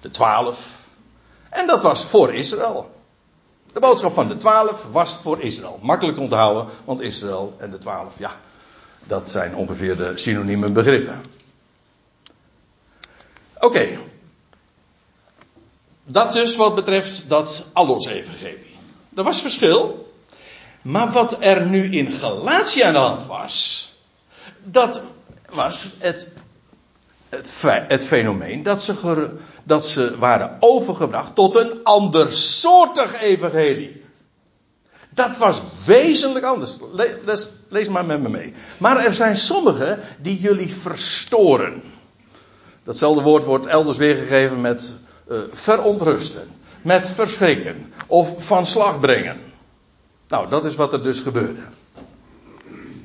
[0.00, 0.80] de twaalf.
[1.50, 2.90] En dat was voor Israël.
[3.76, 5.78] De boodschap van de twaalf was voor Israël.
[5.82, 8.40] Makkelijk te onthouden, want Israël en de twaalf, ja,
[9.04, 11.22] dat zijn ongeveer de synonieme begrippen.
[13.58, 13.98] Oké.
[16.04, 18.76] Dat dus wat betreft dat allos-evangelie.
[19.14, 20.12] Er was verschil.
[20.82, 23.92] Maar wat er nu in Galatië aan de hand was,
[24.62, 25.00] dat
[25.50, 26.30] was het,
[27.28, 27.52] het,
[27.88, 29.30] het fenomeen dat ze,
[29.64, 34.04] dat ze waren overgebracht tot een andersoortig evangelie.
[35.10, 36.78] Dat was wezenlijk anders.
[37.24, 38.54] lees, lees maar met me mee.
[38.78, 41.82] Maar er zijn sommigen die jullie verstoren.
[42.84, 44.94] Datzelfde woord wordt elders weergegeven met
[45.28, 46.48] uh, verontrusten,
[46.82, 49.38] met verschrikken of van slag brengen.
[50.28, 51.60] Nou, dat is wat er dus gebeurde.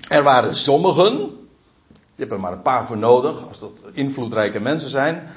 [0.07, 1.40] Er waren sommigen,
[2.21, 5.27] hebt er maar een paar voor nodig, als dat invloedrijke mensen zijn,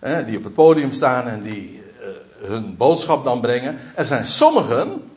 [0.00, 3.78] hè, die op het podium staan en die uh, hun boodschap dan brengen.
[3.94, 5.10] Er zijn sommigen,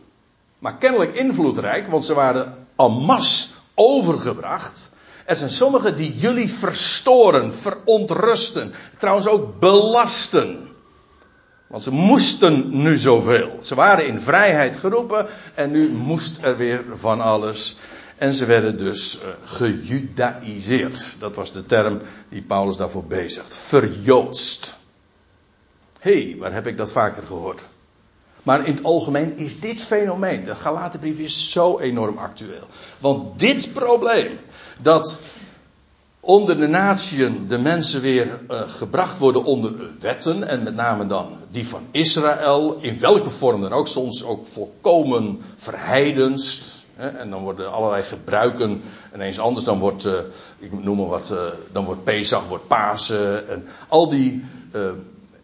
[0.60, 4.92] maar kennelijk invloedrijk, want ze waren en masse overgebracht
[5.28, 10.70] er zijn sommigen die jullie verstoren, verontrusten, trouwens ook belasten.
[11.68, 13.58] Want ze moesten nu zoveel.
[13.62, 17.78] Ze waren in vrijheid geroepen en nu moest er weer van alles.
[18.18, 21.16] En ze werden dus uh, gejudaïseerd.
[21.20, 23.56] Dat was de term die Paulus daarvoor bezigt.
[23.56, 24.76] Verjoodst.
[26.00, 27.62] Hé, waar heb ik dat vaker gehoord?
[28.44, 32.68] Maar in het algemeen is dit fenomeen, de Galatenbrief is zo enorm actueel.
[33.00, 34.40] Want dit probleem,
[34.82, 35.20] dat
[36.20, 41.38] onder de natieën de mensen weer uh, gebracht worden onder wetten, en met name dan
[41.52, 46.77] die van Israël, in welke vorm dan ook, soms ook volkomen verheidenst.
[46.98, 48.82] En dan worden allerlei gebruiken
[49.14, 49.66] ineens anders.
[49.66, 50.20] Dan wordt, uh,
[50.58, 51.40] ik noem maar wat, uh,
[51.72, 53.48] dan wordt Pesach, wordt Pasen.
[53.48, 54.44] En al die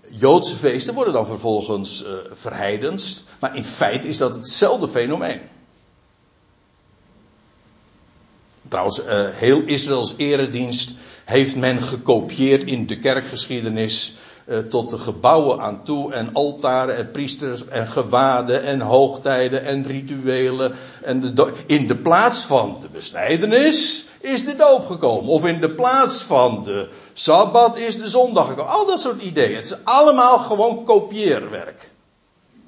[0.10, 3.24] Joodse feesten worden dan vervolgens verheidenst.
[3.40, 5.42] Maar in feite is dat hetzelfde fenomeen.
[8.68, 9.02] Trouwens,
[9.34, 10.92] heel Israëls eredienst
[11.26, 17.12] heeft men gekopieerd in de kerkgeschiedenis uh, tot de gebouwen aan toe en altaren en
[17.12, 20.74] priesters en gewaden en hoogtijden en rituelen.
[21.02, 25.30] En de in de plaats van de besnijdenis is de doop gekomen.
[25.30, 28.72] Of in de plaats van de Sabbat is de zondag gekomen.
[28.72, 29.56] Al dat soort ideeën.
[29.56, 31.92] Het is allemaal gewoon kopieerwerk.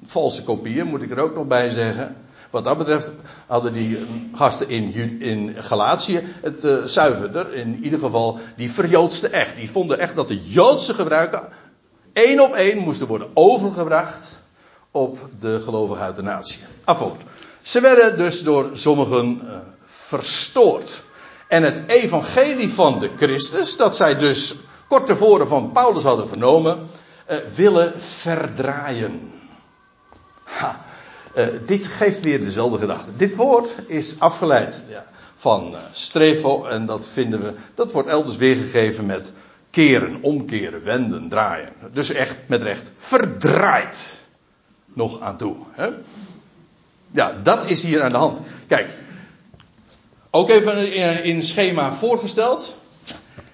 [0.06, 2.16] Valse kopieën moet ik er ook nog bij zeggen.
[2.50, 3.12] Wat dat betreft
[3.46, 7.54] hadden die gasten in, in Galatië het uh, zuiverder.
[7.54, 9.56] In ieder geval, die verjoodsten echt.
[9.56, 11.48] Die vonden echt dat de Joodse gebruiken
[12.16, 14.42] één op één moesten worden overgebracht
[14.90, 16.58] op de gelovigen uit de natie.
[16.84, 17.22] Afvoort.
[17.62, 21.04] Ze werden dus door sommigen uh, verstoord.
[21.48, 24.54] En het evangelie van de Christus, dat zij dus
[24.88, 26.86] kort tevoren van Paulus hadden vernomen,
[27.30, 29.32] uh, willen verdraaien.
[30.44, 30.84] Ha,
[31.34, 33.16] uh, dit geeft weer dezelfde gedachte.
[33.16, 39.06] Dit woord is afgeleid ja, van strevo en dat vinden we, dat wordt elders weergegeven
[39.06, 39.32] met
[39.76, 41.72] keren, omkeren, wenden, draaien.
[41.92, 44.12] Dus echt met recht verdraaid
[44.84, 45.56] nog aan toe.
[45.70, 45.90] Hè?
[47.10, 48.40] Ja, dat is hier aan de hand.
[48.66, 48.94] Kijk,
[50.30, 52.76] ook even in, in schema voorgesteld.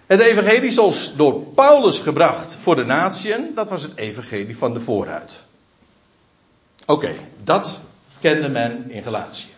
[0.06, 4.80] Het evangelie zoals door Paulus gebracht voor de natieën, dat was het evangelie van de
[4.80, 5.46] vooruit.
[6.87, 7.80] Oké, dat
[8.20, 9.48] kende men in Galatië.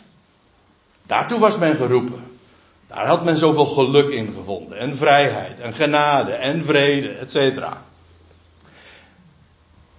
[1.03, 2.34] Daartoe was men geroepen.
[2.95, 4.79] Daar had men zoveel geluk in gevonden.
[4.79, 7.63] En vrijheid, en genade, en vrede, etc.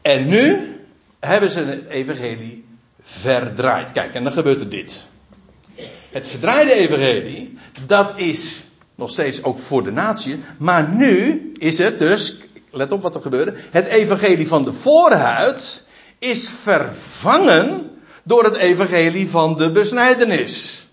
[0.02, 0.76] En nu
[1.20, 2.66] hebben ze het evangelie
[3.00, 3.92] verdraaid.
[3.92, 5.08] Kijk, en dan gebeurt er dit.
[6.12, 8.64] Het verdraaide evangelie, dat is
[8.96, 10.40] nog steeds ook voor de natie.
[10.58, 12.38] Maar nu is het dus,
[12.72, 13.54] let op wat er gebeurde.
[13.72, 15.84] Het evangelie van de voorhuid
[16.20, 17.90] is vervangen
[18.24, 20.85] door het evangelie van de besnijdenis.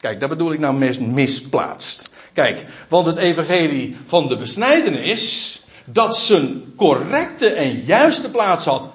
[0.00, 2.10] Kijk, dat bedoel ik nou mis, misplaatst.
[2.32, 8.88] Kijk, want het evangelie van de besnijdenis, dat zijn correcte en juiste plaats had,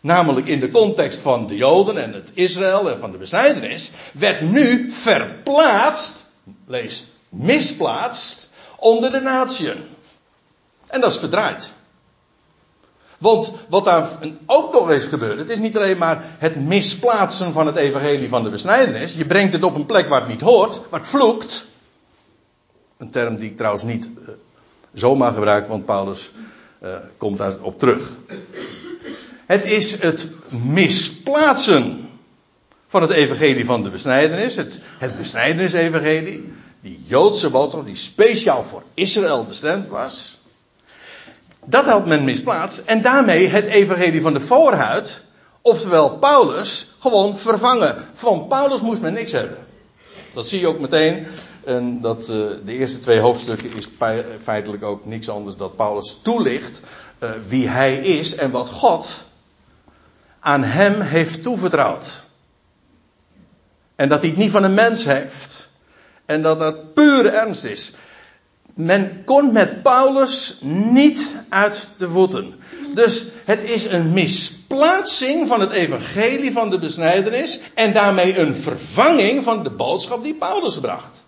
[0.00, 4.40] namelijk in de context van de Joden en het Israël en van de besnijdenis, werd
[4.40, 6.24] nu verplaatst,
[6.66, 9.84] lees misplaatst, onder de natieën.
[10.86, 11.72] En dat is verdraaid.
[13.18, 14.08] Want wat daar
[14.46, 18.42] ook nog eens gebeurt, het is niet alleen maar het misplaatsen van het evangelie van
[18.42, 19.14] de besnijdenis.
[19.14, 21.66] Je brengt het op een plek waar het niet hoort, waar het vloekt.
[22.96, 24.28] Een term die ik trouwens niet uh,
[24.92, 26.30] zomaar gebruik, want Paulus
[26.82, 28.10] uh, komt daarop terug.
[29.46, 32.08] Het is het misplaatsen
[32.86, 38.82] van het evangelie van de besnijdenis, het, het besnijdenis-evangelie, die Joodse boodschap die speciaal voor
[38.94, 40.37] Israël bestemd was.
[41.68, 42.78] Dat had men misplaatst.
[42.78, 45.22] En daarmee het evangelie van de voorhuid.
[45.62, 48.04] Oftewel Paulus gewoon vervangen.
[48.12, 49.66] Van Paulus moest men niks hebben.
[50.34, 51.26] Dat zie je ook meteen.
[51.64, 53.88] En dat, uh, de eerste twee hoofdstukken is
[54.42, 56.80] feitelijk ook niks anders dan Paulus toelicht
[57.22, 59.26] uh, wie hij is en wat God
[60.40, 62.24] aan hem heeft toevertrouwd.
[63.96, 65.70] En dat hij het niet van een mens heeft.
[66.24, 67.94] En dat dat pure ernst is
[68.78, 72.54] men kon met Paulus niet uit de voeten.
[72.94, 79.44] Dus het is een misplaatsing van het evangelie van de besnijdenis en daarmee een vervanging
[79.44, 81.24] van de boodschap die Paulus bracht.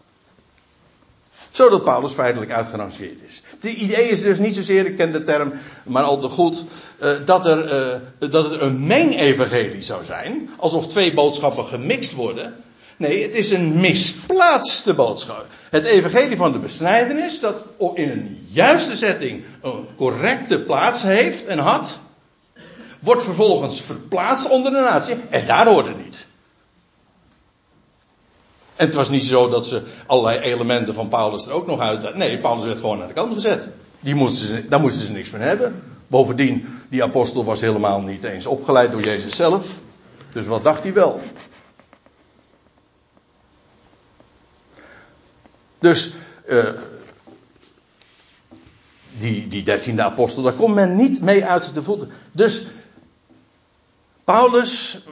[1.50, 3.42] Zodat Paulus feitelijk uitgerangeerd is.
[3.60, 5.52] Het idee is dus niet zozeer, ik ken de term
[5.84, 6.64] maar al te goed,
[7.02, 10.50] uh, dat, er, uh, dat het een meng-evangelie zou zijn.
[10.56, 12.54] Alsof twee boodschappen gemixt worden.
[13.00, 15.46] Nee, het is een misplaatste boodschap.
[15.70, 21.58] Het evangelie van de besnijdenis, dat in een juiste setting een correcte plaats heeft en
[21.58, 22.00] had,
[22.98, 26.26] wordt vervolgens verplaatst onder de natie en daar hoort het niet.
[28.76, 32.14] En het was niet zo dat ze allerlei elementen van Paulus er ook nog uit.
[32.14, 33.68] Nee, Paulus werd gewoon naar de kant gezet.
[34.00, 35.82] Die moesten ze, daar moesten ze niks van hebben.
[36.06, 39.66] Bovendien, die apostel was helemaal niet eens opgeleid door Jezus zelf.
[40.32, 41.20] Dus wat dacht hij wel?
[45.80, 46.12] Dus
[46.48, 46.68] uh,
[49.18, 52.10] die, dertiende apostel, daar komt men niet mee uit de voeten.
[52.32, 52.66] Dus
[54.24, 55.02] Paulus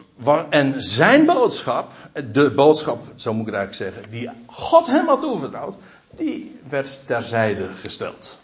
[0.50, 1.92] en zijn boodschap,
[2.32, 5.76] de boodschap, zo moet ik het eigenlijk zeggen, die God hem had toevertrouwd,
[6.10, 8.38] die werd terzijde gesteld.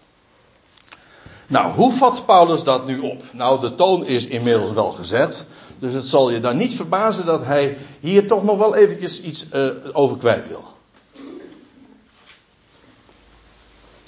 [1.47, 3.23] Nou, hoe vat Paulus dat nu op?
[3.33, 5.47] Nou, de toon is inmiddels wel gezet.
[5.79, 9.47] Dus het zal je dan niet verbazen dat hij hier toch nog wel eventjes iets
[9.55, 10.74] uh, over kwijt wil.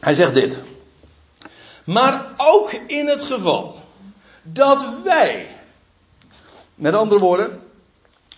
[0.07, 0.59] Hij zegt dit.
[1.85, 3.77] Maar ook in het geval
[4.43, 5.49] dat wij,
[6.75, 7.61] met andere woorden,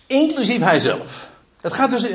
[0.07, 1.31] inclusief hijzelf.
[1.61, 2.07] Het gaat dus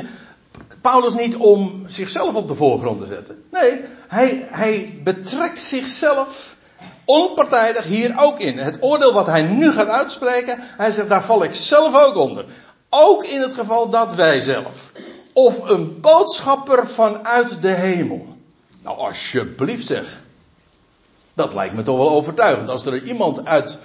[0.81, 3.43] Paulus niet om zichzelf op de voorgrond te zetten.
[3.51, 6.55] Nee, hij, hij betrekt zichzelf
[7.05, 8.57] onpartijdig hier ook in.
[8.57, 12.45] Het oordeel wat hij nu gaat uitspreken, hij zegt daar val ik zelf ook onder.
[12.89, 14.91] Ook in het geval dat wij zelf.
[15.33, 18.34] Of een boodschapper vanuit de hemel.
[18.85, 20.21] Nou, alsjeblieft zeg.
[21.33, 22.69] Dat lijkt me toch wel overtuigend.
[22.69, 23.77] Als er iemand uit,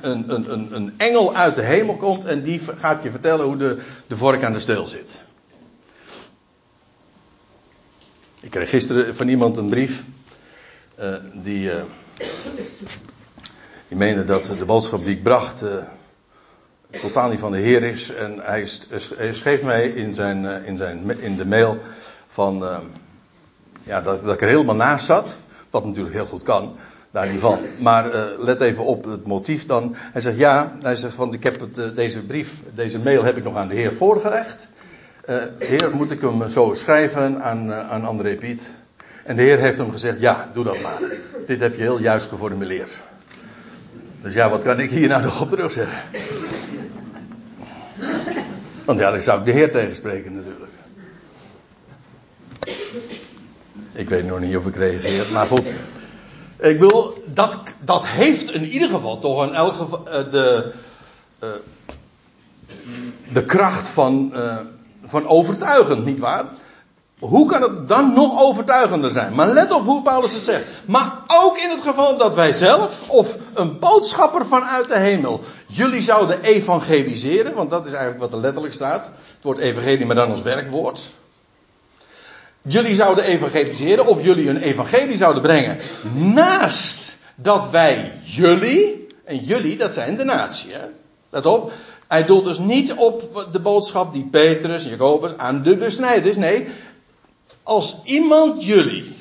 [0.00, 3.56] een, een, een, een engel uit de hemel komt en die gaat je vertellen hoe
[3.56, 5.24] de, de vork aan de steel zit.
[8.40, 10.04] Ik kreeg gisteren van iemand een brief.
[11.00, 11.82] Uh, die, uh,
[13.88, 15.62] die meende dat de boodschap die ik bracht.
[15.62, 18.10] Uh, totaal niet van de Heer is.
[18.10, 18.68] En hij,
[19.16, 21.78] hij schreef mij in, zijn, in, zijn, in de mail
[22.28, 22.80] van
[23.90, 25.36] ja, dat, dat ik er helemaal naast zat.
[25.70, 26.76] Wat natuurlijk heel goed kan,
[27.10, 27.58] daar niet van.
[27.78, 29.96] Maar uh, let even op het motief dan.
[29.96, 33.36] Hij zegt ja, hij zegt want ik heb het, uh, deze brief, deze mail heb
[33.36, 34.70] ik nog aan de Heer voorgelegd.
[35.28, 38.74] Uh, heer, moet ik hem zo schrijven aan, aan André Piet?
[39.24, 41.00] En de Heer heeft hem gezegd, ja, doe dat maar.
[41.46, 43.02] Dit heb je heel juist geformuleerd.
[44.22, 45.98] Dus ja, wat kan ik hier nou nog op terug zeggen?
[48.84, 50.69] Want ja, dan zou ik de Heer tegenspreken natuurlijk.
[54.00, 55.70] Ik weet nog niet of ik reageer, maar goed.
[56.58, 60.72] Ik wil, dat, dat heeft in ieder geval toch in elk geval uh, de,
[61.44, 61.48] uh,
[63.32, 64.56] de kracht van, uh,
[65.04, 66.44] van overtuigend, nietwaar?
[67.18, 69.34] Hoe kan het dan nog overtuigender zijn?
[69.34, 70.64] Maar let op hoe Paulus het zegt.
[70.84, 76.02] Maar ook in het geval dat wij zelf, of een boodschapper vanuit de hemel, jullie
[76.02, 79.04] zouden evangeliseren, want dat is eigenlijk wat er letterlijk staat.
[79.04, 81.00] Het woord evangelie, maar dan als werkwoord
[82.62, 85.78] jullie zouden evangeliseren of jullie een evangelie zouden brengen.
[86.14, 90.72] Naast dat wij jullie, en jullie dat zijn de natie.
[90.72, 90.86] Hè?
[91.30, 91.72] Let op,
[92.08, 96.36] Hij doelt dus niet op de boodschap die Petrus en Jacobus aan de besnijders.
[96.36, 96.68] Nee,
[97.62, 99.16] als iemand jullie,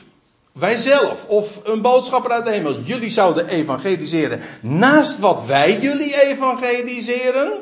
[0.51, 6.21] wij zelf of een boodschapper uit de hemel, jullie zouden evangeliseren naast wat wij jullie
[6.21, 7.61] evangeliseren,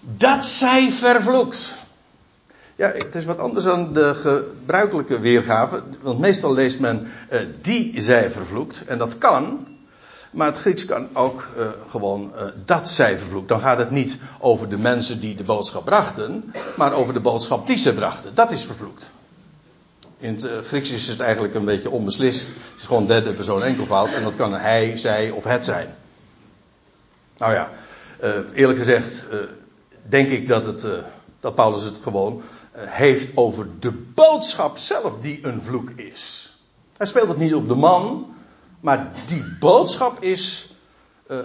[0.00, 1.74] dat zij vervloekt.
[2.76, 5.82] Ja, het is wat anders dan de gebruikelijke weergave.
[6.00, 8.84] Want meestal leest men uh, die zij vervloekt.
[8.86, 9.66] En dat kan.
[10.30, 13.48] Maar het Grieks kan ook uh, gewoon uh, dat zij vervloekt.
[13.48, 16.52] Dan gaat het niet over de mensen die de boodschap brachten.
[16.76, 18.34] Maar over de boodschap die ze brachten.
[18.34, 19.10] Dat is vervloekt.
[20.18, 22.46] In het Grieks is het eigenlijk een beetje onbeslist.
[22.46, 24.12] Het is gewoon derde persoon enkelvoud.
[24.12, 25.94] En dat kan hij, zij of het zijn.
[27.38, 27.70] Nou ja,
[28.54, 29.26] eerlijk gezegd
[30.02, 30.86] denk ik dat, het,
[31.40, 36.52] dat Paulus het gewoon eh, heeft over de boodschap zelf die een vloek is.
[36.96, 38.34] Hij speelt het niet op de man,
[38.80, 40.74] maar die boodschap is
[41.30, 41.38] uh,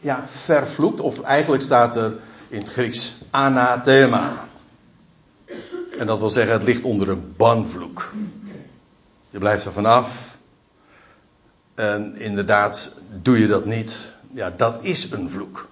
[0.00, 2.14] ja, vervloekt, of eigenlijk staat er
[2.48, 4.48] in het Grieks anathema.
[5.98, 8.12] En dat wil zeggen, het ligt onder een banvloek.
[9.30, 10.36] Je blijft er vanaf.
[11.74, 15.68] En inderdaad, doe je dat niet, ja, dat is een vloek.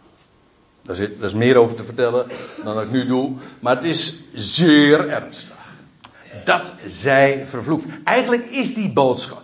[0.82, 2.28] Daar, is meer over te vertellen
[2.64, 3.32] dan dat ik nu doe.
[3.60, 5.56] Maar het is zeer ernstig.
[6.44, 7.86] Dat zij vervloekt.
[8.04, 9.42] Eigenlijk is die boodschap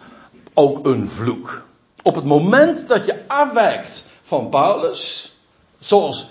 [0.55, 1.65] ook een vloek.
[2.03, 5.35] Op het moment dat je afwijkt van Paulus,
[5.79, 6.29] zoals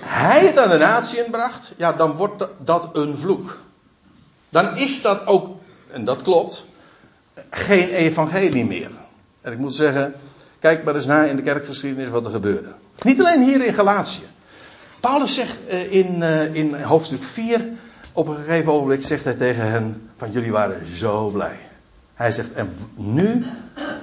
[0.00, 3.58] hij het aan de natie bracht, ja, dan wordt dat een vloek.
[4.50, 5.56] Dan is dat ook,
[5.90, 6.66] en dat klopt,
[7.50, 8.90] geen evangelie meer.
[9.40, 10.14] En ik moet zeggen,
[10.60, 12.68] kijk maar eens na in de kerkgeschiedenis wat er gebeurde.
[13.02, 14.26] Niet alleen hier in Galatië.
[15.00, 17.68] Paulus zegt uh, in, uh, in hoofdstuk 4,
[18.12, 21.58] op een gegeven ogenblik zegt hij tegen hen, van jullie waren zo blij.
[22.14, 23.44] Hij zegt, en nu,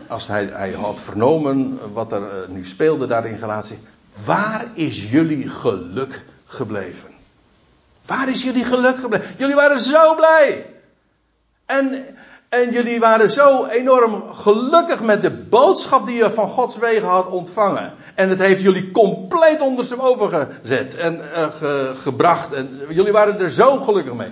[0.07, 3.79] als hij, hij had vernomen wat er uh, nu speelde daar in Galatië,
[4.25, 7.09] waar is jullie geluk gebleven?
[8.05, 9.35] Waar is jullie geluk gebleven?
[9.37, 10.65] Jullie waren zo blij.
[11.65, 12.05] En
[12.53, 17.29] en jullie waren zo enorm gelukkig met de boodschap die je van Gods wegen had
[17.29, 17.93] ontvangen.
[18.15, 20.29] En het heeft jullie compleet ondersteboven
[20.61, 21.21] gezet en
[21.57, 22.53] ge, gebracht.
[22.53, 24.31] En jullie waren er zo gelukkig mee.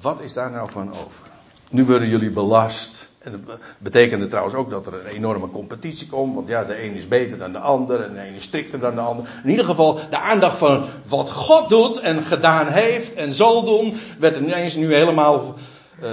[0.00, 1.26] Wat is daar nou van over?
[1.70, 3.08] Nu worden jullie belast.
[3.18, 6.34] En dat betekende trouwens ook dat er een enorme competitie komt.
[6.34, 8.00] Want ja, de een is beter dan de ander.
[8.00, 9.26] En de een is strikter dan de ander.
[9.44, 13.94] In ieder geval, de aandacht van wat God doet en gedaan heeft en zal doen.
[14.18, 15.54] werd er ineens nu helemaal.
[16.02, 16.10] Uh,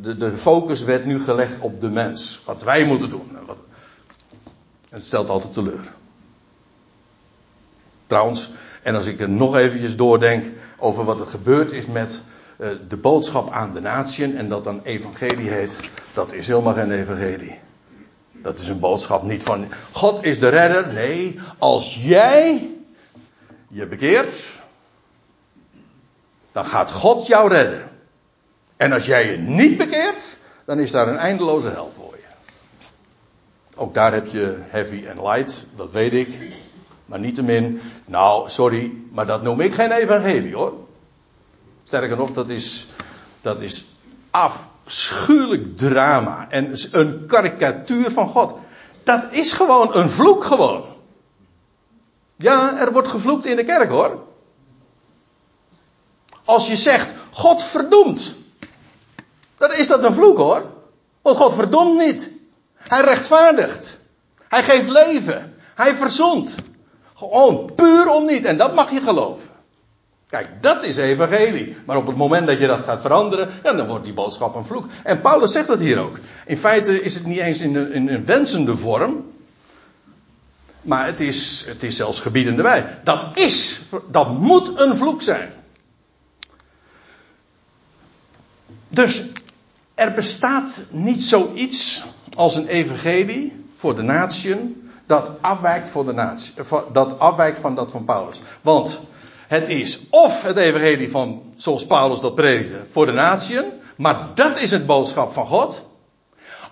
[0.00, 2.42] de, de focus werd nu gelegd op de mens.
[2.44, 3.36] Wat wij moeten doen.
[4.88, 5.84] Het stelt altijd teleur.
[8.06, 8.50] Trouwens,
[8.82, 10.44] en als ik er nog eventjes doordenk
[10.78, 12.22] over wat er gebeurd is met
[12.58, 15.80] uh, de boodschap aan de natieën en dat dan evangelie heet,
[16.14, 17.58] dat is helemaal geen evangelie.
[18.32, 20.92] Dat is een boodschap niet van God is de redder.
[20.92, 22.70] Nee, als jij
[23.68, 24.44] je bekeert,
[26.52, 27.87] dan gaat God jou redden.
[28.78, 32.26] En als jij je niet bekeert, dan is daar een eindeloze hel voor je.
[33.74, 36.28] Ook daar heb je heavy en light, dat weet ik.
[37.06, 40.72] Maar niettemin, nou, sorry, maar dat noem ik geen evangelie hoor.
[41.84, 42.86] Sterker nog, dat is,
[43.40, 43.86] dat is
[44.30, 46.50] afschuwelijk drama.
[46.50, 48.54] En een karikatuur van God.
[49.02, 50.84] Dat is gewoon een vloek gewoon.
[52.36, 54.26] Ja, er wordt gevloekt in de kerk hoor.
[56.44, 58.37] Als je zegt, God verdoemt.
[59.58, 60.64] Dan is dat een vloek hoor.
[61.22, 62.30] Want God verdomt niet.
[62.74, 63.98] Hij rechtvaardigt.
[64.48, 65.54] Hij geeft leven.
[65.74, 66.54] Hij verzond.
[67.14, 68.44] Gewoon puur om niet.
[68.44, 69.50] En dat mag je geloven.
[70.28, 71.76] Kijk, dat is evangelie.
[71.86, 74.66] Maar op het moment dat je dat gaat veranderen, ja, dan wordt die boodschap een
[74.66, 74.86] vloek.
[75.02, 76.18] En Paulus zegt dat hier ook.
[76.46, 79.32] In feite is het niet eens in een, in een wensende vorm.
[80.82, 82.98] Maar het is, het is zelfs gebiedende bij.
[83.04, 83.80] Dat is,
[84.10, 85.52] dat moet een vloek zijn.
[88.88, 89.24] Dus
[89.98, 96.54] er bestaat niet zoiets als een evangelie voor de natieën dat afwijkt, voor de natie,
[96.92, 98.40] dat afwijkt van dat van Paulus.
[98.60, 98.98] Want
[99.46, 103.64] het is of het evangelie van, zoals Paulus dat predikte, voor de natieën,
[103.96, 105.84] maar dat is het boodschap van God.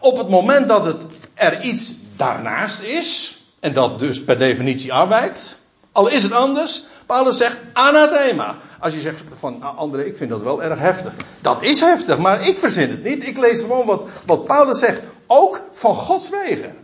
[0.01, 1.03] Op het moment dat het
[1.35, 5.61] er iets daarnaast is, en dat dus per definitie afwijkt,
[5.93, 8.57] al is het anders, Paulus zegt anathema.
[8.81, 11.13] Als je zegt van ah, André, ik vind dat wel erg heftig.
[11.41, 13.27] Dat is heftig, maar ik verzin het niet.
[13.27, 15.01] Ik lees gewoon wat, wat Paulus zegt.
[15.27, 16.77] Ook van Gods wegen.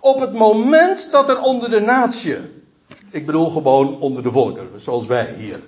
[0.00, 2.36] Op het moment dat er onder de natie,
[3.10, 5.60] ik bedoel gewoon onder de volken, zoals wij hier,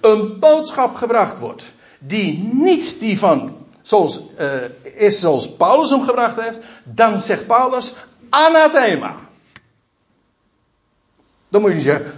[0.00, 1.64] een boodschap gebracht wordt,
[1.98, 7.94] die niet die van, zoals, uh, is zoals Paulus hem gebracht heeft, dan zegt Paulus
[8.28, 9.14] anathema.
[11.48, 12.12] Dan moet je zeggen,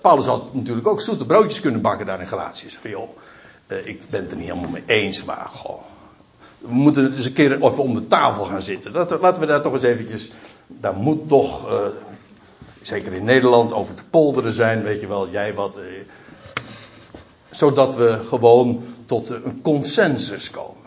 [0.00, 2.70] Paulus had natuurlijk ook zoete broodjes kunnen bakken daar in Galatië.
[2.70, 3.16] Zeg, joh,
[3.66, 5.82] eh, ik ben het er niet helemaal mee eens, maar goh,
[6.58, 8.92] we moeten eens een keer even om de tafel gaan zitten.
[8.92, 10.30] Dat, laten we daar toch eens eventjes,
[10.66, 11.86] daar moet toch, uh,
[12.82, 15.78] zeker in Nederland, over te polderen zijn, weet je wel, jij wat.
[15.78, 15.84] Uh,
[17.50, 20.80] zodat we gewoon tot een consensus komen.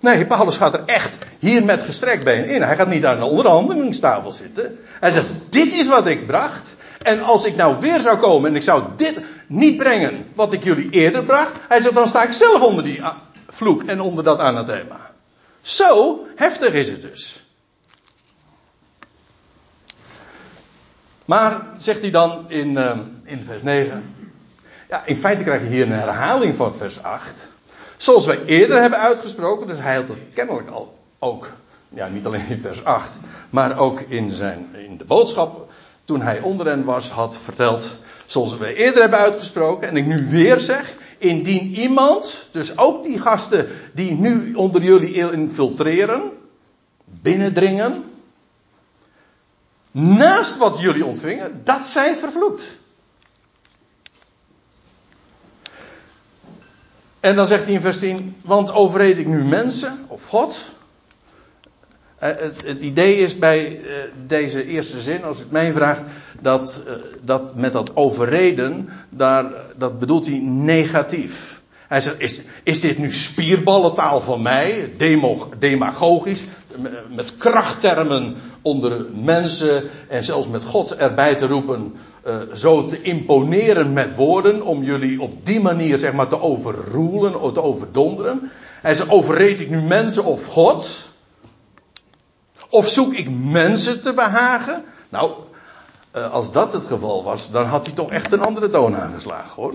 [0.00, 2.62] Nee, Paulus gaat er echt hier met gestrekt been in.
[2.62, 4.78] Hij gaat niet aan de onderhandelingstafel zitten.
[5.00, 6.71] Hij zegt, dit is wat ik bracht.
[7.02, 10.64] En als ik nou weer zou komen en ik zou dit niet brengen wat ik
[10.64, 11.52] jullie eerder bracht.
[11.68, 13.00] Hij zegt, dan sta ik zelf onder die
[13.48, 15.10] vloek en onder dat anathema.
[15.60, 17.44] Zo heftig is het dus.
[21.24, 24.14] Maar, zegt hij dan in, uh, in vers 9.
[24.88, 27.52] Ja, in feite krijg je hier een herhaling van vers 8.
[27.96, 31.52] Zoals wij eerder hebben uitgesproken, dus hij had het kennelijk al ook,
[31.88, 33.18] ja, niet alleen in vers 8,
[33.50, 35.71] maar ook in, zijn, in de boodschap,
[36.04, 37.96] toen hij onder hen was, had verteld,
[38.26, 43.18] zoals wij eerder hebben uitgesproken, en ik nu weer zeg, indien iemand, dus ook die
[43.18, 46.32] gasten die nu onder jullie infiltreren,
[47.04, 48.04] binnendringen,
[49.90, 52.80] naast wat jullie ontvingen, dat zij vervloekt.
[57.20, 60.56] En dan zegt hij in vers 10, want overreed ik nu mensen of God?
[62.22, 63.94] Eh, het, het, idee is bij eh,
[64.26, 66.02] deze eerste zin, als het mij vraagt,
[66.40, 69.44] dat, eh, dat met dat overreden, daar,
[69.76, 71.60] dat bedoelt hij negatief.
[71.88, 74.92] Hij zegt, is, is dit nu spierballentaal van mij,
[75.58, 76.46] demagogisch,
[77.08, 81.94] met krachttermen onder mensen en zelfs met God erbij te roepen,
[82.52, 87.52] zo te imponeren met woorden, om jullie op die manier zeg maar te overroelen of
[87.52, 88.50] te overdonderen.
[88.82, 91.10] Hij zegt, overreed ik nu mensen of God?
[92.72, 94.84] Of zoek ik mensen te behagen?
[95.08, 95.32] Nou,
[96.16, 99.62] uh, als dat het geval was, dan had hij toch echt een andere toon aangeslagen
[99.62, 99.74] hoor.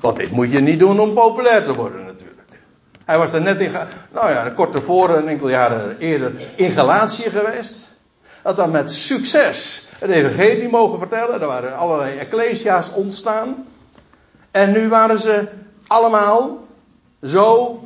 [0.00, 2.48] Want dit moet je niet doen om populair te worden natuurlijk.
[3.04, 3.72] Hij was er net in,
[4.12, 7.90] nou ja, kort tevoren, een enkele jaren eerder, in Galatië geweest.
[8.42, 11.40] Had dan met succes het evangelie mogen vertellen.
[11.40, 13.66] Er waren allerlei ecclesia's ontstaan.
[14.50, 15.48] En nu waren ze
[15.86, 16.58] allemaal
[17.22, 17.80] zo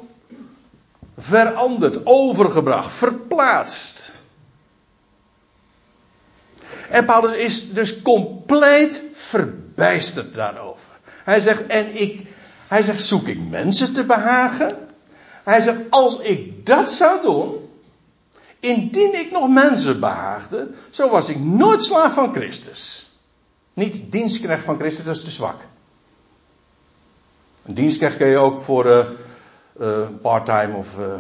[1.17, 2.93] veranderd, overgebracht,
[6.89, 10.93] En Paulus is dus compleet verbijsterd daarover.
[11.25, 12.27] Hij zegt, en ik,
[12.69, 14.89] hij zegt, zoek ik mensen te behagen?
[15.45, 17.71] Hij zegt, als ik dat zou doen,
[18.61, 23.11] indien ik nog mensen behaagde, zo was ik nooit slaaf van Christus.
[23.75, 25.61] Niet dienstknecht van Christus, dat is te zwak.
[27.65, 28.87] Een dienstknecht kun je ook voor
[29.81, 31.15] uh, part-time of uh,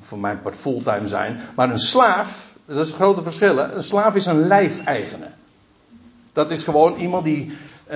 [0.00, 1.40] voor mijn part fulltime zijn.
[1.54, 3.58] Maar een slaaf, dat is een grote verschil.
[3.58, 5.26] Een slaaf is een lijfeigene.
[6.32, 7.52] Dat is gewoon iemand die
[7.88, 7.92] 24-7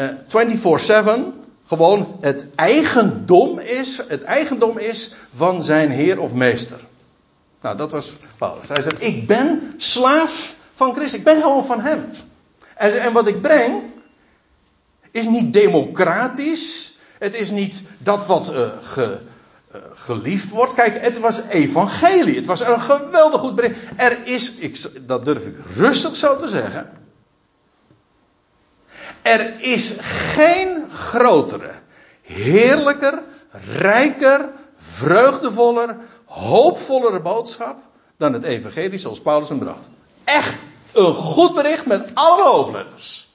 [1.66, 6.80] gewoon het eigendom is, het eigendom is van zijn heer of meester.
[7.60, 8.68] Nou, dat was Paulus.
[8.68, 11.18] Hij zegt, ik ben slaaf van Christus.
[11.18, 12.10] Ik ben gewoon van hem.
[12.74, 13.82] En, en wat ik breng,
[15.10, 16.96] is niet democratisch.
[17.18, 19.20] Het is niet dat wat uh, ge,
[19.94, 20.74] geliefd wordt.
[20.74, 22.36] Kijk, het was evangelie.
[22.36, 23.78] Het was een geweldig goed bericht.
[23.96, 27.02] Er is, ik, dat durf ik rustig zo te zeggen
[29.24, 31.74] er is geen grotere,
[32.22, 33.22] heerlijker,
[33.66, 37.76] rijker, vreugdevoller, hoopvollere boodschap
[38.16, 39.88] dan het evangelie zoals Paulus hem bracht.
[40.24, 40.54] Echt
[40.92, 43.28] een goed bericht met alle hoofdletters.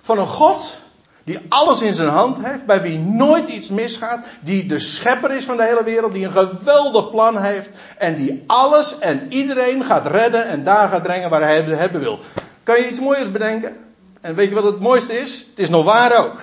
[0.00, 0.82] Van een God
[1.26, 5.44] die alles in zijn hand heeft, bij wie nooit iets misgaat, die de schepper is
[5.44, 10.06] van de hele wereld, die een geweldig plan heeft en die alles en iedereen gaat
[10.06, 12.18] redden en daar gaat brengen waar hij het hebben wil.
[12.62, 13.76] Kan je iets mooiers bedenken?
[14.20, 15.46] En weet je wat het mooiste is?
[15.50, 16.38] Het is nog waar ook.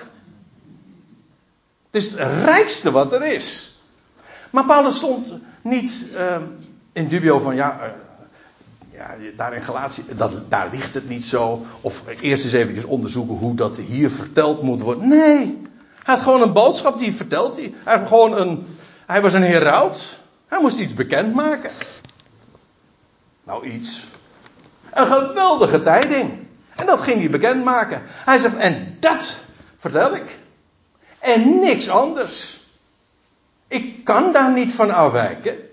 [1.90, 3.78] Het is het rijkste wat er is.
[4.50, 5.32] Maar Paulus stond
[5.62, 6.36] niet uh,
[6.92, 7.90] in dubio van ja, uh,
[8.94, 11.66] ja daar in Galatie, dat, daar ligt het niet zo.
[11.80, 15.08] Of eerst eens even onderzoeken hoe dat hier verteld moet worden.
[15.08, 15.62] Nee,
[16.02, 17.56] hij had gewoon een boodschap die vertelt.
[17.56, 18.66] Hij, hij, gewoon een,
[19.06, 20.18] hij was een heraut.
[20.46, 21.70] Hij moest iets bekendmaken.
[23.44, 24.06] Nou, iets.
[24.92, 26.46] Een geweldige tijding.
[26.74, 28.02] En dat ging hij bekendmaken.
[28.06, 29.44] Hij zegt, en dat
[29.76, 30.38] vertel ik.
[31.18, 32.62] En niks anders.
[33.68, 35.63] Ik kan daar niet van afwijken.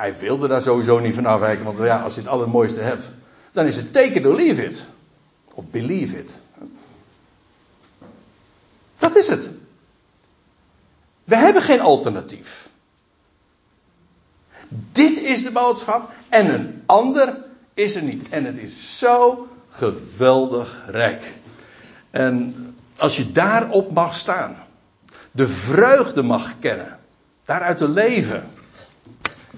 [0.00, 3.04] Hij wilde daar sowieso niet van afwijken, want ja, als je het allermooiste hebt,
[3.52, 4.84] dan is het take it or leave it.
[5.54, 6.42] Of believe it.
[8.98, 9.50] Dat is het.
[11.24, 12.68] We hebben geen alternatief.
[14.68, 17.44] Dit is de boodschap en een ander
[17.74, 18.28] is er niet.
[18.28, 21.32] En het is zo geweldig rijk.
[22.10, 22.54] En
[22.96, 24.56] als je daarop mag staan,
[25.30, 26.98] de vreugde mag kennen,
[27.44, 28.50] daaruit te leven.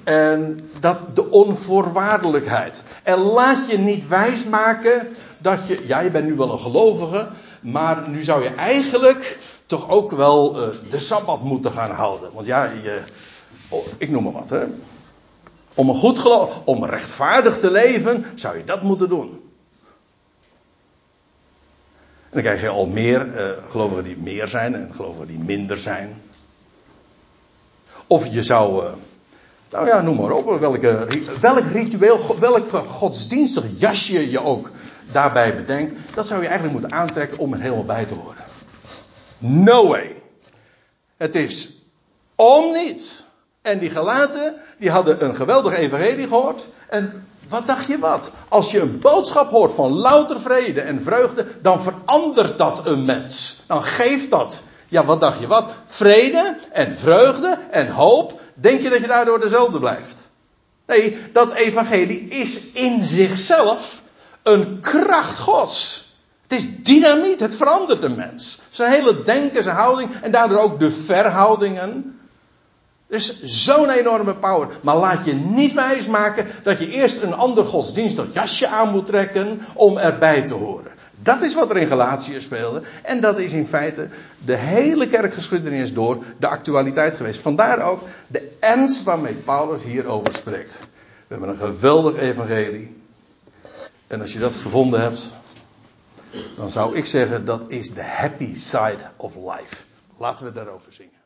[0.05, 2.85] En dat de onvoorwaardelijkheid.
[3.03, 7.29] En laat je niet wijsmaken dat je, ja, je bent nu wel een gelovige,
[7.61, 12.33] maar nu zou je eigenlijk toch ook wel uh, de sabbat moeten gaan houden.
[12.33, 13.03] Want ja, je,
[13.69, 14.65] oh, ik noem maar wat, hè.
[15.75, 19.41] Om een goed geloof, om rechtvaardig te leven, zou je dat moeten doen.
[22.33, 25.79] En dan krijg je al meer uh, gelovigen die meer zijn en gelovigen die minder
[25.79, 26.23] zijn.
[28.07, 28.93] Of je zou, uh,
[29.73, 31.07] nou ja, noem maar op, welke,
[31.41, 34.71] welk ritueel, welk godsdienstig jasje je ook
[35.13, 38.45] daarbij bedenkt, dat zou je eigenlijk moeten aantrekken om er helemaal bij te horen.
[39.39, 40.23] No way.
[41.17, 41.83] Het is
[42.35, 43.25] om niets.
[43.63, 46.65] En die gelaten, die hadden een geweldig evangelie gehoord.
[46.89, 48.31] En wat dacht je wat?
[48.49, 53.63] Als je een boodschap hoort van louter vrede en vreugde, dan verandert dat een mens.
[53.67, 54.63] Dan geeft dat.
[54.89, 55.71] Ja, wat dacht je wat?
[56.03, 58.41] Vrede en vreugde en hoop.
[58.55, 60.29] Denk je dat je daardoor dezelfde blijft?
[60.87, 64.03] Nee, dat evangelie is in zichzelf
[64.43, 66.07] een kracht Gods.
[66.43, 68.61] Het is dynamiet, het verandert een mens.
[68.71, 72.21] Zijn hele denken, zijn houding en daardoor ook de verhoudingen.
[73.09, 74.69] Dus zo'n enorme power.
[74.83, 79.63] Maar laat je niet wijsmaken dat je eerst een ander godsdienstig jasje aan moet trekken
[79.75, 80.92] om erbij te horen.
[81.23, 82.83] Dat is wat er in Galatië speelde.
[83.03, 84.09] En dat is in feite
[84.45, 87.41] de hele kerkgeschiedenis door de actualiteit geweest.
[87.41, 90.79] Vandaar ook de ernst waarmee Paulus hierover spreekt.
[91.27, 92.97] We hebben een geweldig evangelie.
[94.07, 95.35] En als je dat gevonden hebt,
[96.57, 99.77] dan zou ik zeggen dat is de happy side of life.
[100.17, 101.22] Laten we daarover zingen.